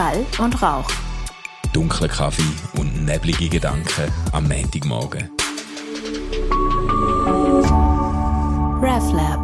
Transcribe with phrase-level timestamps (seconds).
[0.00, 0.90] Schall und Rauch.
[1.74, 2.42] Dunkler Kaffee
[2.78, 5.28] und neblige Gedanken am Montagmorgen.
[8.80, 9.40] RefLab.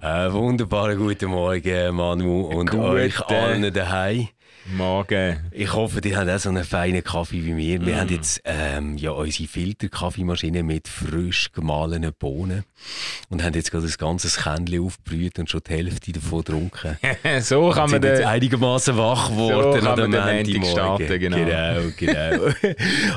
[0.00, 2.82] Einen wunderbaren guten Morgen, Manu, und Guten.
[2.82, 4.26] euch allen daheim.
[4.74, 5.36] Morgen.
[5.52, 7.86] Ich hoffe, ihr habt auch so einen feinen Kaffee wie wir.
[7.86, 7.98] Wir Mm.
[8.00, 12.64] haben jetzt ähm, ja unsere Filterkaffeemaschine mit frisch gemahlenen Bohnen
[13.28, 16.98] und haben jetzt gerade ein ganzes Kännchen aufgebrüht und schon die Hälfte davon getrunken.
[17.42, 20.64] so kann man jetzt einigermaßen wach geworden kann an dem Montagmorgen.
[20.64, 21.36] starten, genau.
[21.36, 22.52] Genau, genau.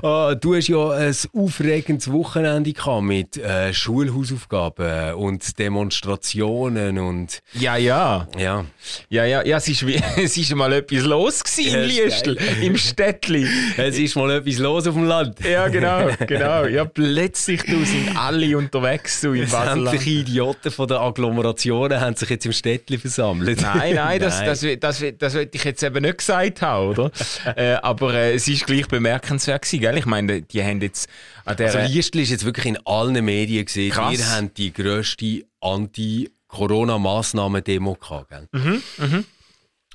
[0.07, 7.75] ah, du hast ja ein aufregendes Wochenende gehabt mit äh, Schulhausaufgaben und Demonstrationen und Ja,
[7.75, 8.27] ja.
[8.37, 8.65] ja.
[9.09, 9.83] Ja, ja, ja, es ist,
[10.17, 13.47] es ist mal etwas los gewesen Ja, im Liestl, im Städtli.
[13.77, 15.37] Es ist mal etwas los auf dem Land.
[15.49, 16.65] Ja, genau, genau.
[16.65, 19.89] Ja, plötzlich sind alle unterwegs so im Baselland.
[19.89, 23.61] Sämtliche Idioten von den Agglomerationen haben sich jetzt im Städtli versammelt.
[23.61, 27.11] Nein, nein, das, das, das, das, das wollte ich jetzt eben nicht gesagt haben, oder?
[27.55, 29.97] äh, aber äh, es ist gleich bemerkenswert gewesen, gell?
[29.97, 31.09] Ich meine, die haben jetzt
[31.45, 31.73] an der...
[31.73, 33.91] Also Liestl ist jetzt wirklich in allen Medien gesehen.
[33.91, 34.17] Krass.
[34.17, 38.29] Wir haben die grösste Anti-Corona-Massnahmen-Demo gehabt.
[38.29, 38.47] Gell?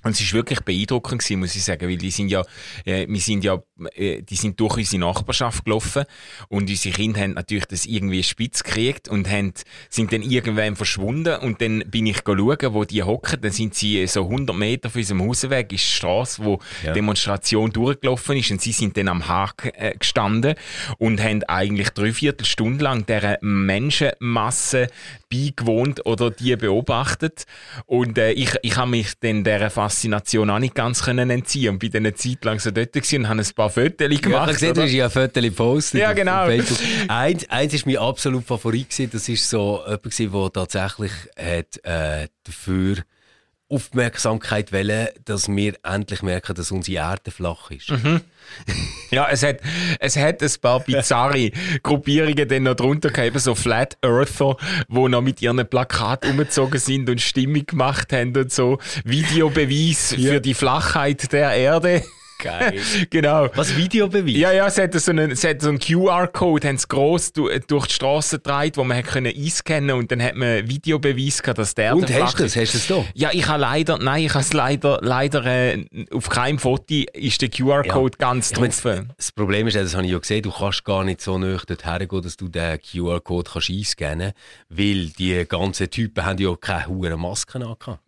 [0.05, 2.42] Und es ist wirklich beeindruckend gewesen, muss ich sagen, weil die sind ja,
[2.84, 6.05] äh, wir sind ja, die sind durch unsere Nachbarschaft gelaufen
[6.48, 9.53] und unsere Kinder haben natürlich das irgendwie spitz gekriegt und haben,
[9.89, 14.06] sind dann irgendwann verschwunden und dann bin ich schauen, wo die hocken, dann sind sie
[14.06, 16.92] so 100 Meter von unserem Hausweg, ist die Strasse, wo Ja.
[16.92, 20.55] die Demonstration durchgelaufen ist und sie sind dann am Haken äh, gestanden
[20.98, 24.89] und haben eigentlich dreiviertel Stunde lang dieser Menschenmasse
[25.30, 27.45] beigewohnt oder die beobachtet
[27.86, 31.78] und äh, ich, ich habe mich dann dieser Faszination auch nicht ganz können entziehen und
[31.80, 34.40] bin dann eine Zeit lang so dort und habe ein paar Fotos Ja, ich gemacht.
[34.42, 36.00] habe gesehen, du hast ja ein Foto gepostet.
[36.00, 36.44] Ja, genau.
[37.08, 39.10] Eins, eins ist mein absolut Favorit gewesen.
[39.12, 42.96] Das ist so jemand der tatsächlich hat, äh, dafür
[43.70, 47.90] Aufmerksamkeit wollen, dass wir endlich merken, dass unsere Erde flach ist.
[47.90, 48.20] Mhm.
[49.11, 49.61] Ja, es hat,
[49.98, 51.50] es hat ein paar bizarre
[51.83, 54.56] Gruppierungen dann noch drunter gehabt, eben so Flat Earther,
[54.89, 58.78] die noch mit ihren Plakaten umgezogen sind und Stimmung gemacht haben und so.
[59.05, 62.02] Videobeweis für die Flachheit der Erde.
[62.39, 62.80] Geil.
[63.11, 63.48] genau.
[63.55, 64.36] Was Videobeweis?
[64.36, 67.86] Ja, ja, es hat so einen, es so einen QR-Code, haben sie gross du, durch
[67.86, 71.74] die Straße getragen, wo man hat können einscannen und dann hat man Videobeweis gehabt, dass
[71.74, 72.56] der Und hast du das?
[72.56, 73.05] Hast du das da?
[73.14, 77.40] Ja, ich habe leider, nein, ich habe es leider, leider äh, auf keinem Foto ist
[77.42, 79.14] der QR-Code ganz Ich meine, drauf.
[79.16, 81.56] das Problem ist, ja, das habe ich ja gesehen, du kannst gar nicht so nah
[81.66, 86.55] dorthin gehen, dass du den QR-Code kannst einscannen kannst, weil die ganzen Typen haben ja
[86.56, 88.01] keine hohen Masken angehabt.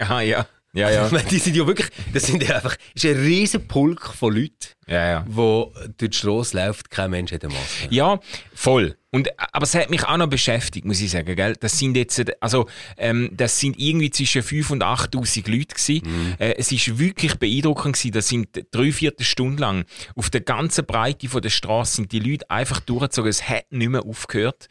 [0.00, 0.46] Aha, ja.
[0.74, 1.08] Ja, ja.
[1.10, 4.74] Meine, die sind ja wirklich, das sind ja einfach, ist ein riesen Pulk von Leuten,
[4.86, 5.24] ja, ja.
[5.26, 7.88] wo durch die Straße läuft, kein Mensch hat eine Maske.
[7.90, 8.20] Ja,
[8.54, 8.96] voll.
[9.10, 11.54] Und, aber es hat mich auch noch beschäftigt, muss ich sagen, gell?
[11.58, 12.66] Das sind jetzt, äh, also,
[12.98, 16.36] ähm, das sind irgendwie zwischen 5 und 8.000 Leute gewesen.
[16.38, 18.12] Äh, es ist wirklich beeindruckend gewesen.
[18.12, 22.18] Das sind drei, vierte Stunden lang auf der ganzen Breite von der Straße sind die
[22.20, 23.30] Leute einfach durchgezogen.
[23.30, 24.68] Es hat nicht mehr aufgehört.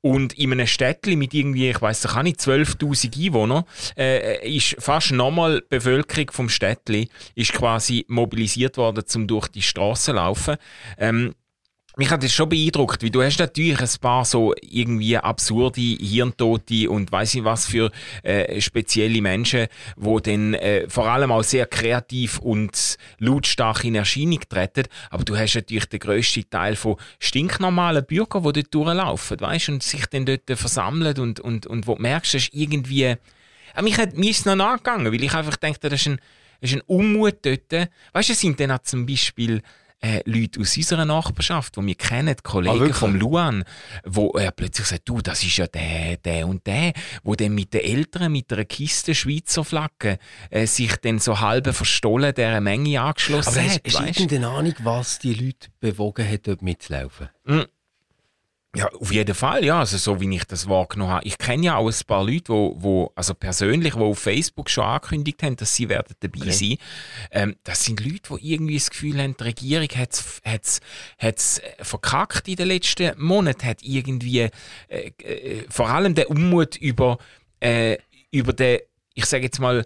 [0.00, 3.64] Und in einem Städtchen mit irgendwie, ich weiß doch nicht, 12.000 Einwohnern,
[3.98, 9.62] äh, ist fast nochmal die Bevölkerung vom Städtchen ist quasi mobilisiert worden, um durch die
[9.62, 10.56] Straße zu laufen.
[10.98, 11.34] Ähm,
[11.96, 16.90] mich hat das schon beeindruckt, weil du hast natürlich ein paar so irgendwie absurde Hirntote
[16.90, 17.90] und weiß nicht was für
[18.22, 24.40] äh, spezielle Menschen, wo dann äh, vor allem auch sehr kreativ und lautstark in Erscheinung
[24.48, 24.84] treten.
[25.10, 29.82] Aber du hast natürlich den grössten Teil von stinknormalen Bürgern, die dort durchlaufen, weißt und
[29.82, 33.16] sich dann dort versammeln und, und, und wo du merkst, das ist irgendwie...
[33.74, 36.18] Aber mich, hat, mir ist es noch nachgegangen, weil ich einfach dachte, das ist ein,
[36.60, 37.88] das ist ein Unmut dort.
[38.12, 39.62] Weißt du, es sind dann auch zum Beispiel
[40.04, 42.96] äh, Leute aus unserer Nachbarschaft, die wir kennen, Ah, Kollegen wirklich?
[42.96, 43.64] vom Luan,
[44.04, 46.92] wo er plötzlich sagt, du, das ist ja der, der und der,
[47.22, 50.18] wo dann mit den Eltern mit einer Kiste Schweizer Flagge
[50.50, 53.80] äh, sich dann so halb verstohlen dieser Menge angeschlossen Aber hat.
[53.86, 57.28] hast du irgendeine Ahnung, was die Leute bewogen hat, dort mitzulaufen?
[58.74, 59.80] Ja, auf jeden Fall, ja.
[59.80, 61.26] Also, so wie ich das wahrgenommen habe.
[61.26, 64.84] Ich kenne ja auch ein paar Leute, wo, wo, also persönlich, die auf Facebook schon
[64.84, 66.76] angekündigt haben, dass sie werden dabei sein.
[67.30, 70.80] Ähm, das sind Leute, die irgendwie das Gefühl haben, die Regierung hat
[71.36, 74.50] es verkackt in den letzten Monaten, hat irgendwie äh,
[74.88, 77.18] äh, vor allem der Unmut über,
[77.60, 77.98] äh,
[78.30, 78.80] über den,
[79.14, 79.84] ich sage jetzt mal,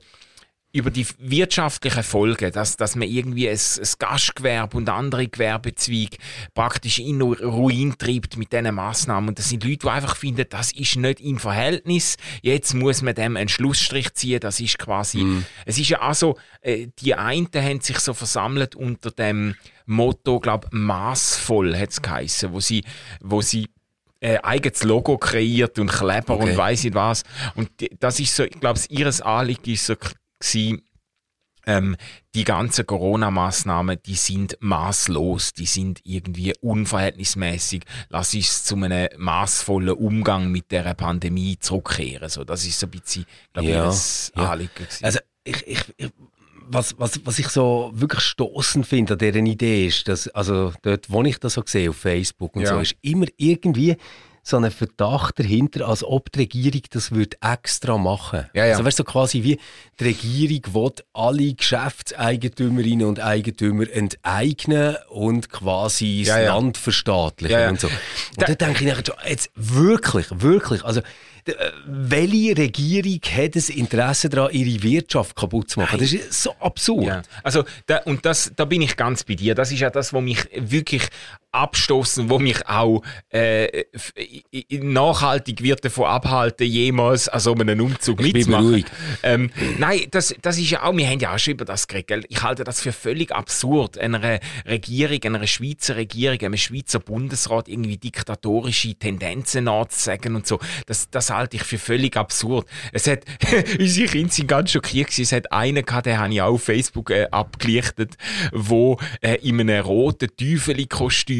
[0.70, 6.18] über die wirtschaftlichen Folgen, dass, dass man irgendwie ein, ein Gastgewerbe und andere Gewerbezweige
[6.52, 9.30] praktisch in Ruin treibt mit diesen Massnahmen.
[9.30, 12.16] Und das sind Leute, die einfach finden, das ist nicht im Verhältnis.
[12.42, 14.40] Jetzt muss man dem einen Schlussstrich ziehen.
[14.40, 15.24] Das ist quasi,
[15.64, 19.54] es ist ja auch so, äh, die einen haben sich so versammelt unter dem
[19.86, 22.84] Motto, glaube maßvoll hat es geheissen, wo sie,
[23.22, 23.68] wo sie
[24.20, 26.50] äh, eigenes Logo kreiert und Kleber Okay.
[26.50, 27.22] und weiß nicht was.
[27.54, 27.70] Und
[28.00, 29.94] das ist so, ich glaube, ihres Anliegen ist so
[30.40, 30.82] gewesen,
[31.66, 31.96] ähm,
[32.34, 37.82] die ganzen Corona-Maßnahmen, die sind maßlos, die sind irgendwie unverhältnismäßig.
[38.08, 42.28] Lass uns zu einem maßvollen Umgang mit der Pandemie zurückkehren.
[42.30, 44.50] So, das ist so ein bisschen, glaube Ja, ich, ja.
[44.50, 44.70] Anliegen.
[44.76, 45.04] gewesen.
[45.04, 46.10] Also ich, ich, ich,
[46.70, 51.10] was, was, was ich so wirklich stoßend finde an dieser Idee ist, dass, also dort,
[51.10, 52.74] wo ich das so sehe auf Facebook und Ja.
[52.74, 53.96] so, ist immer irgendwie
[54.48, 58.72] so ein Verdacht dahinter, als ob die Regierung das würde extra machen Ja, ja.
[58.76, 59.58] Also du, so quasi wie
[60.00, 66.54] die Regierung will alle Geschäftseigentümerinnen und Eigentümer enteignen und quasi das Ja, ja.
[66.54, 67.68] Land verstaatlichen Ja, ja.
[67.70, 67.88] und so.
[67.88, 67.94] Und
[68.48, 71.00] Da- denke ich nachher jetzt wirklich, wirklich, also
[71.44, 71.52] äh,
[71.86, 75.98] welche Regierung hat ein Interesse daran, ihre Wirtschaft kaputt zu machen?
[75.98, 77.06] Das ist so absurd.
[77.06, 79.54] Ja, also da, und das, da bin ich ganz bei dir.
[79.54, 81.08] Das ist ja das, was mich wirklich
[81.52, 83.84] abstoßen, wo mich auch äh,
[84.70, 88.84] nachhaltig wird davon abhalten, jemals an so einem Umzug Ich mitzumachen.
[89.22, 92.08] Ähm, nein, das, das ist ja auch, wir haben ja auch schon über das geredet.
[92.08, 92.24] gell?
[92.28, 97.96] Ich halte das für völlig absurd, einer Regierung, einer Schweizer Regierung, einem Schweizer Bundesrat irgendwie
[97.96, 100.58] diktatorische Tendenzen nachzusagen und so.
[100.86, 102.68] Das, das halte ich für völlig absurd.
[102.92, 103.20] Es hat,
[103.78, 105.22] unsere Kinder sind ganz schockiert gewesen.
[105.22, 108.16] Es hat einen gehabt, den habe ich auch auf Facebook äh, abgelichtet,
[108.52, 110.28] wo äh, in einem roten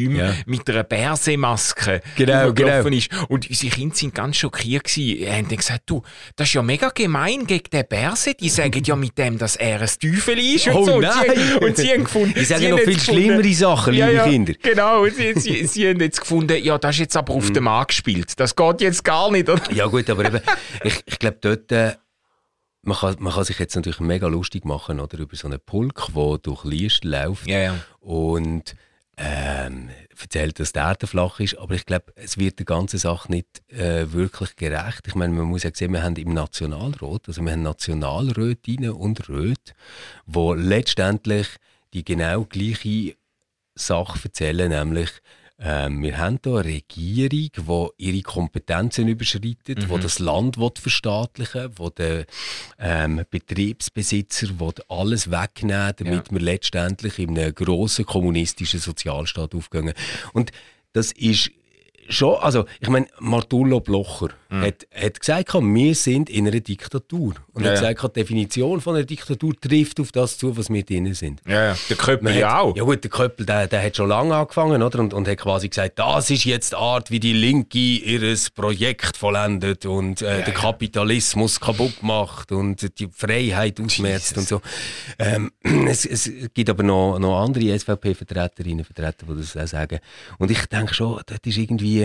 [0.07, 0.33] Teufeli-Kostüm Ja.
[0.45, 3.09] mit einer Bärsemaske Genau, übergelaufen ist.
[3.29, 5.17] Und unsere Kinder sind ganz schockiert gewesen.
[5.19, 6.01] Sie haben dann gesagt, du,
[6.35, 8.33] das ist ja mega gemein gegen den Bärse.
[8.33, 10.93] Die sagen ja mit dem, dass er ein Teufel ist und Oh so.
[10.95, 11.25] Und nein!
[11.35, 12.33] Sie, und sie haben gefunden...
[12.35, 14.53] Die sagen sie noch viel gefunden- schlimmere Sachen, liebe ja, Kinder.
[14.61, 17.39] Genau, und sie, sie, sie haben jetzt gefunden, ja, das ist jetzt aber Mhm.
[17.39, 18.39] auf den Mann gespielt.
[18.39, 19.49] Das geht jetzt gar nicht.
[19.49, 19.61] Oder?
[19.71, 20.41] Ja gut, aber eben,
[20.83, 21.93] ich, ich glaube dort, äh,
[22.81, 26.07] man kann, man kann sich jetzt natürlich mega lustig machen oder, über so einen Pulk,
[26.15, 27.75] der durch Liest läuft Ja, ja.
[27.99, 28.73] und
[29.19, 29.89] ähm,
[30.19, 33.61] erzählt, dass die Erde flach ist, aber ich glaube, es wird der ganzen Sache nicht
[33.71, 35.07] äh, wirklich gerecht.
[35.07, 39.27] Ich meine, man muss ja sehen, wir haben im Nationalrat, also wir haben Nationalrätinnen und
[39.29, 39.73] Räte,
[40.25, 41.47] wo letztendlich
[41.93, 43.15] die genau gleiche
[43.75, 45.09] Sache erzählen, nämlich
[45.61, 51.89] ähm, wir haben hier eine Regierung, die ihre Kompetenzen überschreitet, die das Land verstaatlichen will,
[51.89, 52.25] die den
[52.79, 59.93] ähm, Betriebsbesitzer will alles wegnehmen damit wir letztendlich in einem grossen kommunistischen Sozialstaat aufgehen.
[60.33, 60.51] Und
[60.93, 61.51] das ist
[62.09, 67.35] schon, also ich meine, Martullo Blocher hat, hat gesagt, wir sind in einer Diktatur.
[67.53, 67.93] Und Ja, er hat ja.
[67.93, 71.39] gesagt, die Definition von einer Diktatur trifft auf das zu, was wir drin sind.
[71.47, 71.77] Ja, ja.
[71.87, 72.75] Der Köppel ja hat- auch.
[72.75, 74.99] Ja gut, der Köppel, der, der hat schon lange angefangen oder?
[74.99, 79.15] Und, und hat quasi gesagt, das ist jetzt die Art, wie die Linke ihres Projekt
[79.17, 84.61] vollendet und äh, den Kapitalismus kaputt macht und die Freiheit ausmerzt und so.
[85.19, 85.51] Ähm,
[85.87, 89.99] es, es gibt aber noch, noch andere SVP-Vertreterinnen und Vertreter, die das auch sagen.
[90.39, 91.98] Und ich denke schon, das ist irgendwie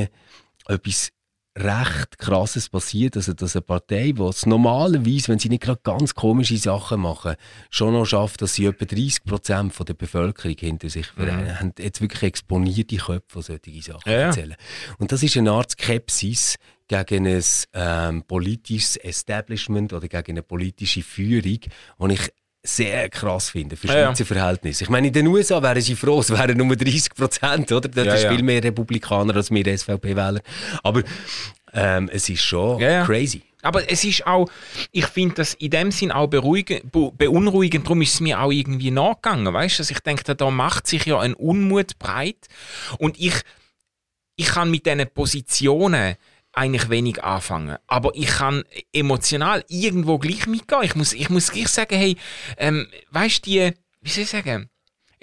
[0.67, 1.11] etwas
[1.56, 6.14] recht krasses passiert, also dass eine Partei, die es normalerweise, wenn sie nicht gerade ganz
[6.14, 7.37] komische Sachen machen,
[7.70, 11.73] schon noch schafft, dass sie etwa 30 Prozent von der Bevölkerung hinter sich vereinen, haben
[11.79, 14.26] jetzt wirklich exponierte Köpfe, die solche Sachen Ja, ja.
[14.26, 14.56] erzählen.
[14.99, 16.56] Und das ist eine Art Skepsis
[16.88, 22.32] gegen ein ähm, politisches Establishment oder gegen eine politische Führung, die ich
[22.66, 24.06] sehr krass finde für Ja, ja.
[24.06, 24.84] Schweizer Verhältnisse.
[24.84, 27.88] Ich meine, in den USA wären sie froh, es wären nur 30 Prozent, oder?
[27.88, 28.31] Das Ja, ist ja.
[28.32, 30.40] viel mehr Republikaner als wir SVP-Wähler.
[30.82, 31.02] Aber
[31.75, 33.05] ähm, es ist schon Ja, ja.
[33.05, 33.42] crazy.
[33.61, 34.49] Aber es ist auch,
[34.92, 39.52] ich finde das in dem Sinn auch beunruhigend, darum ist es mir auch irgendwie nachgegangen,
[39.52, 42.47] weißt du, dass ich denke, da macht sich ja ein Unmut breit
[42.99, 43.35] und ich,
[44.37, 46.16] ich kann mit diesen Positionen
[46.54, 50.82] eigentlich wenig anfangen, aber ich kann emotional irgendwo gleich mitgehen.
[50.82, 52.16] Ich muss, ich muss gleich sagen, hey,
[52.56, 54.70] ähm, weißt du, die, wie soll ich sagen,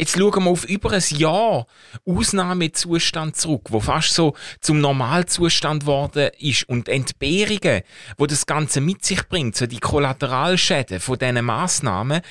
[0.01, 1.67] Jetzt schauen wir auf über ein Jahr
[2.05, 6.67] Ausnahmezustand zurück, wo fast so zum Normalzustand geworden ist.
[6.67, 7.83] Und Entbehrungen,
[8.17, 12.21] wo das Ganze mit sich bringt, so die Kollateralschäden von diesen Massnahmen,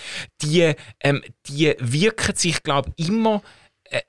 [0.43, 3.41] die, ähm, die wirken sich, glaube ich, immer
[3.85, 4.01] äh,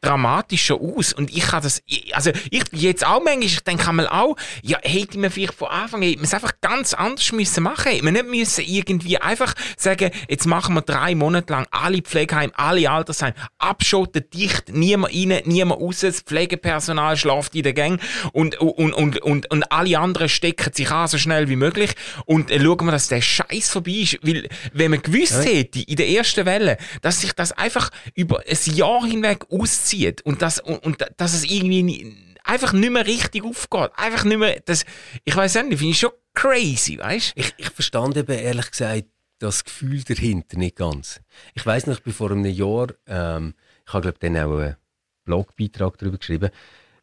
[0.00, 1.12] dramatischer aus.
[1.12, 4.78] Und ich kann das, also ich bin jetzt auch manchmal, ich denke einmal auch, ja,
[4.82, 7.90] hätte man vielleicht von Anfang an, hätte man es einfach ganz anders müssen machen.
[7.90, 12.52] Hätte man nicht müssen irgendwie einfach sagen, jetzt machen wir drei Monate lang alle Pflegeheime,
[12.56, 18.00] alle Altersheime, abschotten, dicht, niemand rein, niemand raus, das Pflegepersonal schlaft in der Gang
[18.32, 21.92] und, und, und, und, und alle anderen stecken sich an, so schnell wie möglich
[22.26, 24.18] und äh, schauen wir, dass der Scheiß vorbei ist.
[24.22, 28.74] Weil, wenn man gewusst hätte, in der ersten Welle, dass sich das einfach über ein
[28.74, 29.85] Jahr hinweg auszieht
[30.24, 33.90] und, das, und, und dass es irgendwie nie, einfach nicht mehr richtig aufgeht.
[33.96, 34.84] Einfach nicht mehr, das,
[35.24, 37.40] ich weiß nicht, finde ich schon crazy, weißt du?
[37.40, 39.04] Ich, ich verstand eben ehrlich gesagt
[39.38, 41.20] das Gefühl dahinter nicht ganz.
[41.54, 43.54] Ich weiß noch, ich bin vor einem Jahr, ähm,
[43.86, 44.76] ich habe glaube dann auch einen
[45.24, 46.50] Blogbeitrag darüber geschrieben,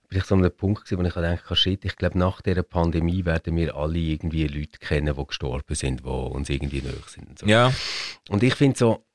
[0.09, 2.63] bin ich so an einem Punkt gewesen, wo ich dachte, shit, ich glaube, nach dieser
[2.63, 7.29] Pandemie werden wir alle irgendwie Leute kennen, die gestorben sind, die uns irgendwie nahe sind.
[7.29, 7.45] Und, so.
[7.45, 7.73] Ja.
[8.29, 9.05] und ich finde so,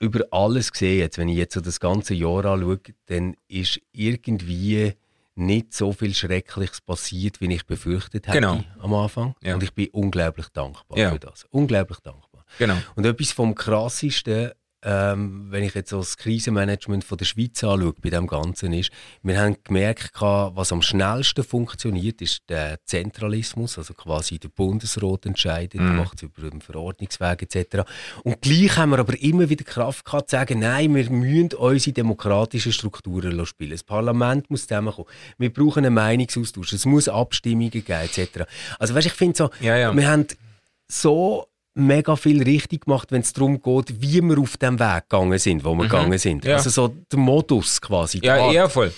[0.00, 4.94] über alles gesehen, jetzt, wenn ich jetzt so das ganze Jahr anschaue, dann ist irgendwie
[5.34, 8.62] nicht so viel Schreckliches passiert, wie ich befürchtet hätte Genau.
[8.80, 9.34] am Anfang.
[9.42, 9.54] Ja.
[9.54, 11.10] Und ich bin unglaublich dankbar Ja.
[11.12, 11.46] für das.
[11.50, 12.44] Unglaublich dankbar.
[12.58, 12.76] Genau.
[12.96, 14.50] Und etwas vom Krassesten,
[14.84, 18.90] ähm, wenn ich jetzt so das Krisenmanagement von der Schweiz anschaue, bei dem Ganzen ist,
[19.22, 25.80] wir haben gemerkt, was am schnellsten funktioniert, ist der Zentralismus, also quasi der Bundesrat entscheidet,
[25.80, 25.96] Mhm.
[25.96, 27.84] macht es über den Verordnungsweg etc.
[28.24, 31.92] Und gleich haben wir aber immer wieder Kraft gehabt, zu sagen, nein, wir müssen unsere
[31.94, 33.70] demokratischen Strukturen spielen.
[33.72, 35.08] Das Parlament muss zusammenkommen.
[35.38, 36.72] Wir brauchen einen Meinungsaustausch.
[36.72, 38.44] Es muss Abstimmungen geben etc.
[38.78, 39.94] Also weißt, ich finde so, Ja, ja.
[39.96, 40.26] wir haben
[40.88, 45.38] so mega viel richtig gemacht, wenn es darum geht, wie wir auf dem Weg gegangen
[45.38, 46.44] sind, wo wir gegangen sind.
[46.44, 46.50] Mhm.
[46.50, 46.56] Ja.
[46.56, 48.20] Also so der Modus quasi.
[48.22, 48.92] Ja, eher voll.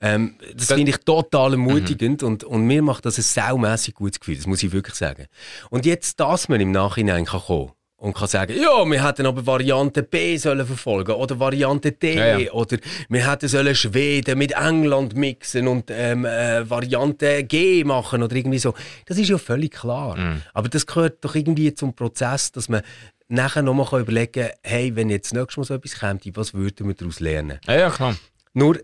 [0.00, 4.20] Ähm, das Das- finde ich total ermutigend und, und mir macht das ein saumässig gutes
[4.20, 5.26] Gefühl, das muss ich wirklich sagen.
[5.70, 7.72] Und jetzt, dass man im Nachhinein kann kommen
[8.06, 12.38] und kann sagen, ja, wir hätten aber Variante B sollen verfolgen oder Variante D Ja,
[12.38, 12.52] ja.
[12.52, 18.34] oder wir hätten sollen Schweden mit England mixen und ähm, äh, Variante G machen oder
[18.36, 18.74] irgendwie so.
[19.06, 20.16] Das ist ja völlig klar.
[20.16, 20.42] Mhm.
[20.54, 22.82] Aber das gehört doch irgendwie zum Prozess, dass man
[23.28, 26.94] nachher nochmal überlegen kann, hey, wenn jetzt nächstes Mal so etwas kommt, was würden wir
[26.94, 27.58] daraus lernen?
[27.66, 28.16] Ja, ja, klar.
[28.54, 28.78] Nur,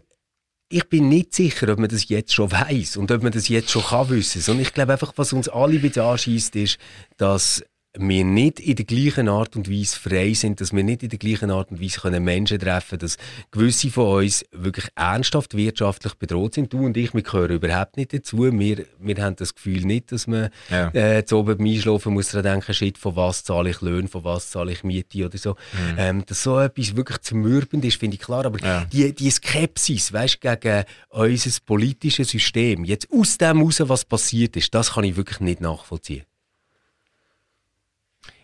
[0.69, 3.71] ich bin nicht sicher, ob man das jetzt schon weiß und ob man das jetzt
[3.71, 4.41] schon kann wissen.
[4.41, 6.79] Sondern ich glaube einfach, was uns alle bisschen anschießt, ist,
[7.19, 7.63] dass
[7.99, 11.19] wir nicht in der gleichen Art und Weise frei sind, dass wir nicht in der
[11.19, 13.19] gleichen Art und Weise können Menschen treffen dass
[13.51, 16.73] gewisse von uns wirklich ernsthaft wirtschaftlich bedroht sind.
[16.73, 18.39] Du und ich, wir gehören überhaupt nicht dazu.
[18.59, 20.89] Wir, wir haben das Gefühl nicht, dass man Ja.
[20.95, 24.25] äh, zu oben beim Einschlafen muss daran denken, shit, von was zahle ich Löhne, von
[24.25, 25.57] was zahle ich Miete oder so.
[25.99, 28.47] Ähm, dass so etwas wirklich zermürbend ist, finde ich klar.
[28.47, 28.65] Aber Mhm.
[28.65, 28.85] Ja.
[28.91, 34.73] die, die Skepsis, weißt, gegen unser politisches System, jetzt aus dem heraus, was passiert ist,
[34.75, 36.25] das kann ich wirklich nicht nachvollziehen.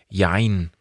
[0.09, 0.71] Jein.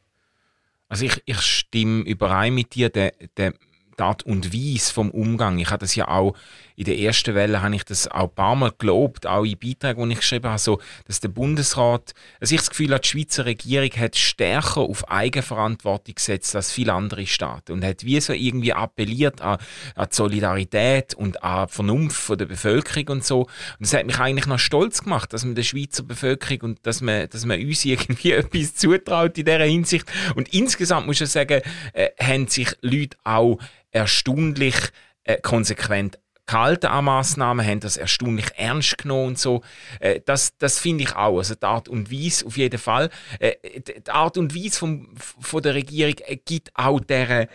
[0.88, 3.54] Also ich, ich stimme überein mit dir, der, der,
[3.98, 5.58] die Art und Weise vom Umgang.
[5.58, 6.34] Ich habe das ja auch
[6.78, 10.08] in der ersten Welle habe ich das auch ein paar Mal gelobt, auch in Beiträgen,
[10.08, 13.46] die ich geschrieben habe, so, dass der Bundesrat, also ich das Gefühl habe, die Schweizer
[13.46, 18.72] Regierung hat stärker auf Eigenverantwortung gesetzt als viele andere Staaten und hat wie so irgendwie
[18.72, 19.58] appelliert an,
[19.96, 23.40] an die Solidarität und an die Vernunft von der Bevölkerung und so.
[23.40, 23.48] Und
[23.80, 27.28] das hat mich eigentlich noch stolz gemacht, dass man der Schweizer Bevölkerung und dass man,
[27.28, 30.06] dass man uns irgendwie etwas zutraut in dieser Hinsicht.
[30.36, 31.60] Und insgesamt muss ich sagen,
[31.92, 33.58] äh, haben sich Leute auch
[33.90, 34.76] erstaunlich
[35.24, 39.62] äh, konsequent gehalten an Massnahmen, haben das erstaunlich ernst genommen und so.
[40.00, 41.38] Äh, das das finde ich auch.
[41.38, 43.10] Also die Art und Weise auf jeden Fall.
[43.38, 47.48] Äh, die Art und Weise vom, von der Regierung äh, gibt auch der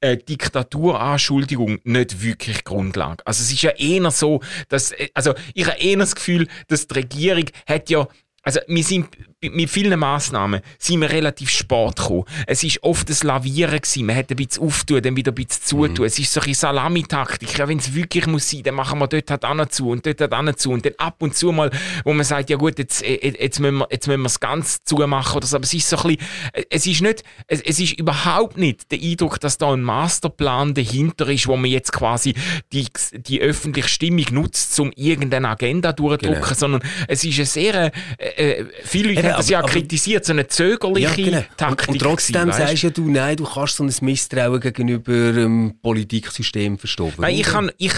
[0.00, 3.24] äh, Diktaturanschuldigung nicht wirklich Grundlage.
[3.26, 6.86] Also es ist ja eher so, dass, äh, also ich habe eher das Gefühl, dass
[6.86, 8.08] die Regierung hat ja
[8.42, 9.08] also wir sind
[9.50, 12.24] mit vielen Massnahmen sind wir relativ spät gekommen.
[12.46, 14.06] Es ist oft ein Lavieren gewesen.
[14.06, 16.06] Man hat ein bisschen auftun, dann wieder ein bisschen zutun.
[16.06, 17.58] Es ist so eine Salamitaktik.
[17.58, 20.20] Ja, wenn es wirklich muss sein, dann machen wir dort halt an zu und dort
[20.20, 21.70] halt an zu und dann ab und zu mal,
[22.04, 24.84] wo man sagt, ja gut, jetzt, äh, jetzt müssen wir, jetzt müssen wir es ganz
[24.84, 25.56] zumachen oder so.
[25.56, 28.90] Aber es ist so ein bisschen, äh, es ist nicht, es, es ist überhaupt nicht
[28.92, 32.34] der Eindruck, dass da ein Masterplan dahinter ist, wo man jetzt quasi
[32.72, 36.54] die, die öffentliche Stimmung nutzt, um irgendeine Agenda durchzudrücken, Genau.
[36.54, 40.32] sondern es ist eine sehr, äh, äh, viele Leute haben das ja aber- kritisiert, so
[40.32, 41.88] eine zögerliche Taktik.
[41.88, 45.74] Und, und trotzdem gewesen, sagst ja du, nein, du kannst so ein Misstrauen gegenüber dem
[45.82, 47.12] Politiksystem verstehen.
[47.18, 47.92] Nein, ich, kann, ich,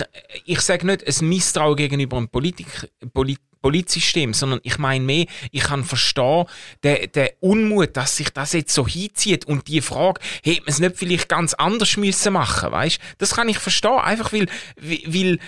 [0.45, 2.67] ich sage nicht ein Misstrauen gegenüber dem Politik,
[3.12, 6.45] Polit, Politsystem, sondern ich meine mehr, ich kann verstehen,
[6.83, 10.81] der, der Unmut, dass sich das jetzt so hinzieht und die Frage, hätte man es
[10.81, 12.99] nicht vielleicht ganz anders müssen machen, weißt?
[13.17, 15.38] Das kann ich verstehen, einfach weil, weil,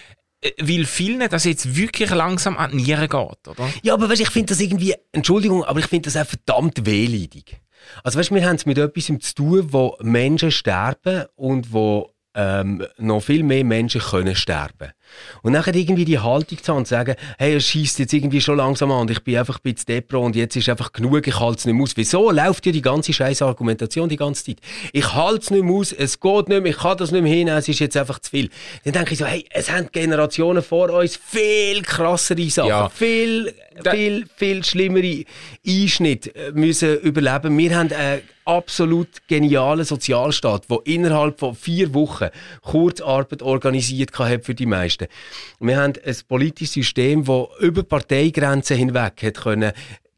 [0.61, 3.69] weil vielen das jetzt wirklich langsam an die Nieren geht, oder?
[3.83, 7.61] Ja, aber weißt, ich finde das irgendwie, Entschuldigung, aber ich finde das auch verdammt wehleidig.
[8.03, 12.87] Also weißt, wir haben es mit etwas zu tun, wo Menschen sterben und wo ähm,
[12.99, 14.93] noch viel mehr Menschen können sterben.
[15.43, 18.41] Und nachher irgendwie die Haltung zu haben und zu sagen, hey, es schießt jetzt irgendwie
[18.41, 21.27] schon langsam an und ich bin einfach ein bisschen depro und jetzt ist einfach genug,
[21.27, 21.97] ich halte es nicht mehr aus.
[21.97, 24.59] Wieso läuft ja die ganze scheiß Argumentation die ganze Zeit?
[24.93, 27.33] Ich halte es nicht mehr aus, es geht nicht mehr, ich kann das nicht mehr
[27.33, 28.51] hinnehmen, es ist jetzt einfach zu viel.
[28.85, 32.89] Dann denke ich so, hey, es haben Generationen vor uns viel krassere Sachen, Ja.
[32.89, 35.25] viel, Da- viel, viel schlimmere
[35.67, 37.57] Einschnitte müssen überleben.
[37.59, 42.29] Wir haben einen absolut genialen Sozialstaat, der innerhalb von vier Wochen
[42.63, 44.96] Kurzarbeit organisiert hat für die meisten.
[45.61, 49.73] Wir haben ein politisches System, das über Parteigrenzen hinweg hat können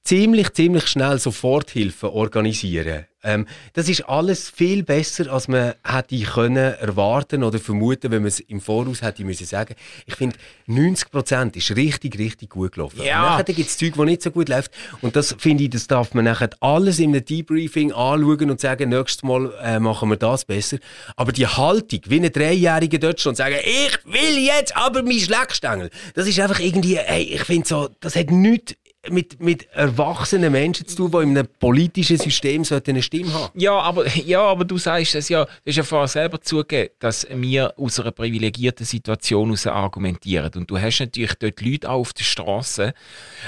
[0.08, 3.04] ziemlich, ziemlich schnell Soforthilfe organisieren.
[3.22, 8.28] Ähm, das ist alles viel besser, als man hätte können erwarten oder vermuten, wenn man
[8.28, 9.74] es im Voraus hätte müssen sagen.
[10.06, 10.36] Ich finde,
[10.66, 13.02] 90 Prozent ist richtig, richtig gut gelaufen.
[13.02, 13.22] Ja.
[13.22, 14.70] Und nachher gibt es Zeug, die nicht so gut läuft.
[15.02, 18.88] Und das finde ich, das darf man nachher alles in einem Debriefing anschauen und sagen,
[18.88, 20.78] nächstes Mal äh, machen wir das besser.
[21.16, 25.90] Aber die Haltung, wie ein Dreijähriger dort schon sagen, ich will jetzt aber mein Schleckstängel.
[26.14, 28.74] Das ist einfach irgendwie, ey, ich finde so, das hat nichts
[29.10, 33.78] mit, mit erwachsenen Menschen zu tun, die in einem politischen System eine Stimme haben Ja,
[33.78, 37.74] aber, ja, aber du sagst es ja, du hast ja vorher selber zugegeben, dass wir
[37.78, 40.50] aus einer privilegierten Situation heraus argumentieren.
[40.54, 42.94] Und du hast natürlich dort Leute auch auf der Straße,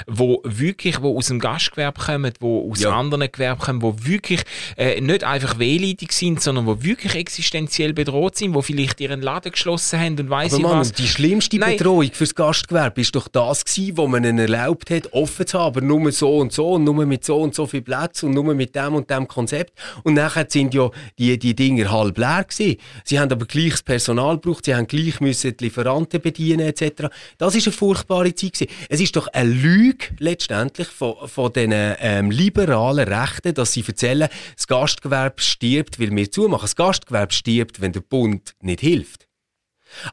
[0.07, 2.91] die wirklich wo aus dem Gastgewerbe kommen, die aus ja.
[2.91, 4.43] anderen Gewerben kommen, die wirklich
[4.77, 9.51] äh, nicht einfach wehleidig sind, sondern die wirklich existenziell bedroht sind, die vielleicht ihren Laden
[9.51, 10.91] geschlossen haben und weiss aber ich Mann, was.
[10.93, 11.77] Die schlimmste Nein.
[11.77, 15.67] Bedrohung fürs Gastgewerbe ist doch das gewesen, wo man ihnen erlaubt hat, offen zu haben,
[15.67, 18.53] aber nur so und so und nur mit so und so viel Platz und nur
[18.55, 19.77] mit dem und dem Konzept.
[20.03, 20.89] Und nachher sind ja
[21.19, 22.77] die, die Dinger halb leer gewesen.
[23.03, 27.07] Sie haben aber gleich das Personal gebraucht, sie haben gleich müssen die Lieferanten bedienen etc.
[27.37, 28.71] Das ist eine furchtbare Zeit gewesen.
[28.89, 34.29] Es ist doch eine Lüge letztendlich von, von den ähm, liberalen Rechten, dass sie erzählen,
[34.55, 36.63] das Gastgewerbe stirbt, weil wir zumachen.
[36.63, 39.20] Das Gastgewerbe stirbt, wenn der Bund nicht hilft.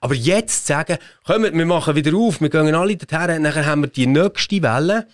[0.00, 3.88] Aber jetzt sagen, kommt, wir machen wieder auf, wir gehen alle dorthin, nachher haben wir
[3.88, 5.06] die nächste Welle.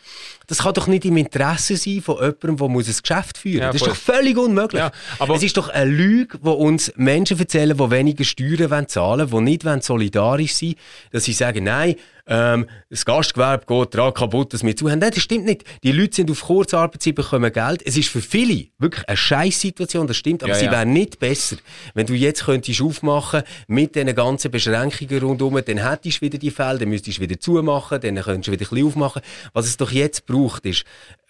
[0.47, 3.63] Das kann doch nicht im Interesse sein von jemandem, der muss ein Geschäft führen muss.
[3.65, 4.81] Ja, das ist doch völlig unmöglich.
[4.81, 9.31] Ja, aber es ist doch eine Lüge, die uns Menschen erzählen, die weniger Steuern zahlen
[9.31, 10.77] wollen, die nicht solidarisch sein wollen,
[11.13, 11.97] dass sie sagen, nein,
[12.27, 14.99] ähm, das Gastgewerbe geht daran kaputt, dass wir zuhören.
[14.99, 15.65] Nein, das stimmt nicht.
[15.83, 17.83] Die Leute sind auf Kurzarbeitszeit, bekommen Geld.
[17.85, 20.73] Es ist für viele wirklich eine scheiß Situation, das stimmt, aber ja, sie ja.
[20.73, 21.57] wäre nicht besser,
[21.93, 26.51] wenn du jetzt könntest aufmachen mit diesen ganzen Beschränkungen rundherum, dann hättest du wieder die
[26.51, 29.23] Fälle, dann müsstest du wieder zumachen, dann könntest du wieder ein bisschen aufmachen.
[29.53, 30.85] Was es doch jetzt braucht, ist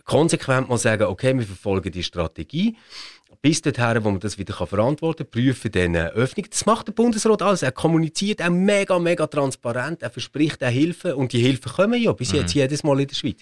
[0.05, 2.77] konsequent mal sagen, okay, wir verfolgen die Strategie
[3.45, 6.47] bis dorthin, wo man das wieder verantworten kann, prüfen dann Öffnung.
[6.49, 7.63] Das macht der Bundesrat alles.
[7.63, 10.03] Er kommuniziert auch mega, mega transparent.
[10.03, 11.15] Er verspricht auch Hilfe.
[11.15, 12.63] Und die Hilfen kommen ja bis jetzt mhm.
[12.63, 13.41] jedes Mal in der Schweiz.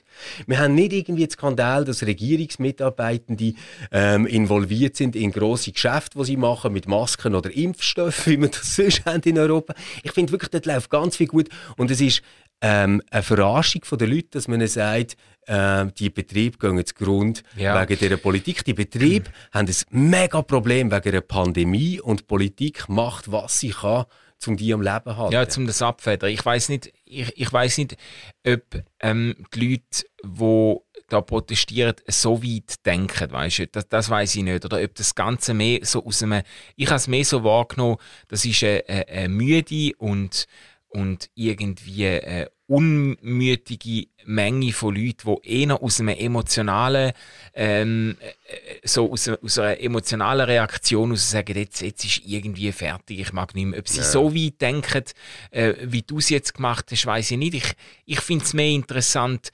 [0.49, 3.55] Wir haben nicht irgendwie das Skandal, dass Regierungsmitarbeitende
[3.93, 8.49] ähm, involviert sind in grosse Geschäfte, die sie machen, mit Masken oder Impfstoffen, wie wir
[8.49, 9.73] das sonst haben in Europa.
[10.03, 11.49] Ich finde wirklich, dort läuft ganz viel gut.
[11.77, 12.23] Und es ist
[12.61, 17.81] ähm, eine Verarschung der Leute, dass man sagt, äh, die Betriebe gehen zugrunde ja.
[17.81, 18.65] wegen dieser Politik.
[18.65, 19.35] Die Betriebe mhm.
[19.53, 24.05] haben ein mega Problem wegen einer Pandemie und die Politik macht, was sie kann,
[24.47, 25.33] um die am Leben zu halten.
[25.33, 26.31] Ja, zum das abfedern.
[26.31, 27.97] Ich weiß nicht, ich, ich weiß nicht,
[28.47, 28.63] ob
[29.01, 30.77] ähm, die Leute, die
[31.09, 34.65] da protestieren, so weit denken, weißt du, das, das weiß ich nicht.
[34.65, 36.43] Oder ob das Ganze mehr so aus einem,
[36.77, 40.47] ich habe es mehr so wahrgenommen, das ist eine, eine, eine müde und
[40.95, 47.13] und irgendwie eine unmütige Menge von Leuten, die eher aus einem emotionalen,
[47.53, 53.21] ähm, äh, so aus, aus, einer emotionalen Reaktion aus sagen, jetzt, jetzt ist irgendwie fertig,
[53.21, 53.79] ich mag nicht mehr.
[53.79, 54.05] Ob sie ja.
[54.05, 55.05] so weit denken,
[55.51, 57.55] äh, wie du es jetzt gemacht hast, weiß ich nicht.
[57.55, 57.73] Ich,
[58.07, 59.53] ich finde es mehr interessant,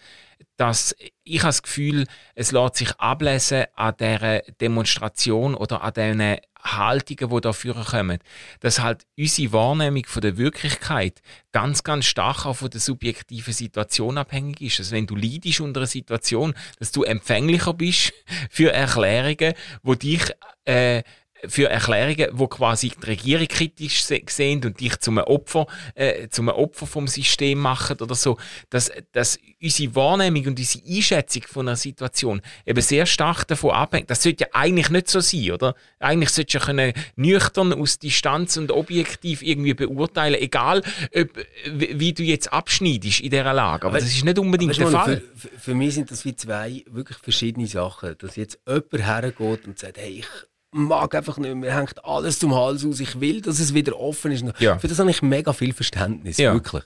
[0.56, 6.36] dass ich habe das Gefühl, es lässt sich ablesen an dieser Demonstration oder an diesen
[6.62, 8.18] Haltungen, die dafür kommen,
[8.60, 11.20] dass halt unsere Wahrnehmung von der Wirklichkeit
[11.52, 14.78] ganz, ganz stark auch von der subjektiven Situation abhängig ist.
[14.80, 18.12] Also wenn du leidest unter einer Situation, dass du empfänglicher bist
[18.50, 20.22] für Erklärungen, wo dich
[20.64, 21.02] äh,
[21.46, 26.86] für Erklärungen, wo quasi die Regierung kritisch sehen und dich zum Opfer, äh, zum Opfer
[26.86, 28.38] vom System machen oder so,
[28.70, 34.10] dass, dass unsere Wahrnehmung und unsere Einschätzung von einer Situation eben sehr stark davon abhängt.
[34.10, 35.74] Das sollte ja eigentlich nicht so sein, oder?
[35.98, 40.82] Eigentlich sollte ja können nüchtern aus Distanz und objektiv irgendwie beurteilen, egal
[41.14, 41.28] ob,
[41.66, 43.86] wie du jetzt abschneidest in dieser Lage.
[43.86, 45.22] Aber, aber das ist nicht unbedingt der Fall.
[45.34, 48.16] Für, für, mich sind das wie zwei wirklich verschiedene Sachen.
[48.18, 50.26] Dass jetzt jemand hergeht und sagt, hey, ich
[50.72, 53.00] mag einfach nicht mehr, hängt alles zum Hals aus.
[53.00, 54.44] Ich will, dass es wieder offen ist.
[54.58, 54.78] Ja.
[54.78, 56.52] Für das habe ich mega viel Verständnis, ja.
[56.52, 56.84] wirklich.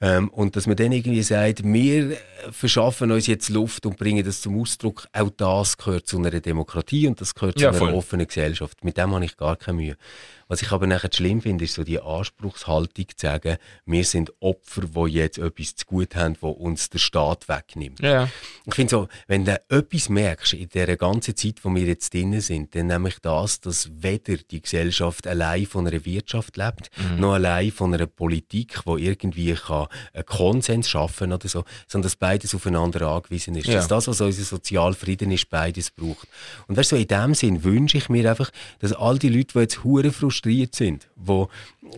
[0.00, 2.16] Ähm, und dass man dann irgendwie sagt, wir
[2.50, 7.06] verschaffen uns jetzt Luft und bringen das zum Ausdruck, auch das gehört zu einer Demokratie
[7.06, 8.84] und das gehört zu ja, einer offenen Gesellschaft.
[8.84, 9.96] Mit dem habe ich gar keine Mühe.
[10.54, 14.82] Was ich aber nachher schlimm finde, ist so die Anspruchshaltung zu sagen, wir sind Opfer,
[14.82, 17.98] die jetzt etwas zu gut haben, wo uns der Staat wegnimmt.
[17.98, 18.28] Ja.
[18.64, 22.40] Ich finde so, wenn du etwas merkst in der ganzen Zeit, wo wir jetzt drinnen
[22.40, 27.18] sind, dann nämlich das, dass weder die Gesellschaft allein von einer Wirtschaft lebt, mhm.
[27.18, 32.14] noch allein von einer Politik, wo irgendwie kann einen Konsens schaffen oder so, sondern dass
[32.14, 33.66] beides aufeinander angewiesen ist.
[33.66, 33.74] Ja.
[33.74, 36.28] Dass das, was unser Sozialfrieden ist, beides braucht.
[36.68, 39.58] Und weißt du, in dem Sinn wünsche ich mir einfach, dass all die Leute, die
[39.58, 41.48] jetzt hure frustriert frustriert sind, wo,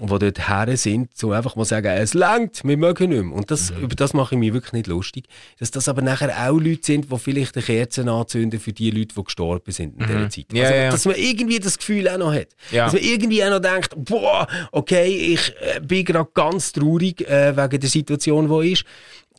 [0.00, 3.34] wo dort her sind, so einfach mal sagen, es langt, wir mögen nicht mehr.
[3.34, 3.82] Und das, mhm.
[3.82, 5.26] über das mache ich mich wirklich nicht lustig.
[5.58, 9.14] Dass das aber nachher auch Leute sind, die vielleicht eine Kerze anzünden für die Leute,
[9.16, 10.30] die gestorben sind in dieser mhm.
[10.30, 10.46] Zeit.
[10.52, 10.90] Ja, also, ja.
[10.90, 12.48] Dass man irgendwie das Gefühl auch noch hat.
[12.70, 12.84] Ja.
[12.84, 17.56] Dass man irgendwie auch noch denkt, boah, okay, ich äh, bin gerade ganz traurig äh,
[17.56, 18.84] wegen der Situation, die ist.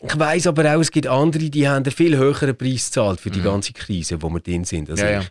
[0.03, 3.31] Ich weiss aber auch, es gibt andere, die haben einen viel höheren Preis gezahlt für
[3.31, 3.45] die mhm.
[3.45, 4.91] ganze Krise, wo wir drin sind.
[4.91, 5.21] Also ja, ja.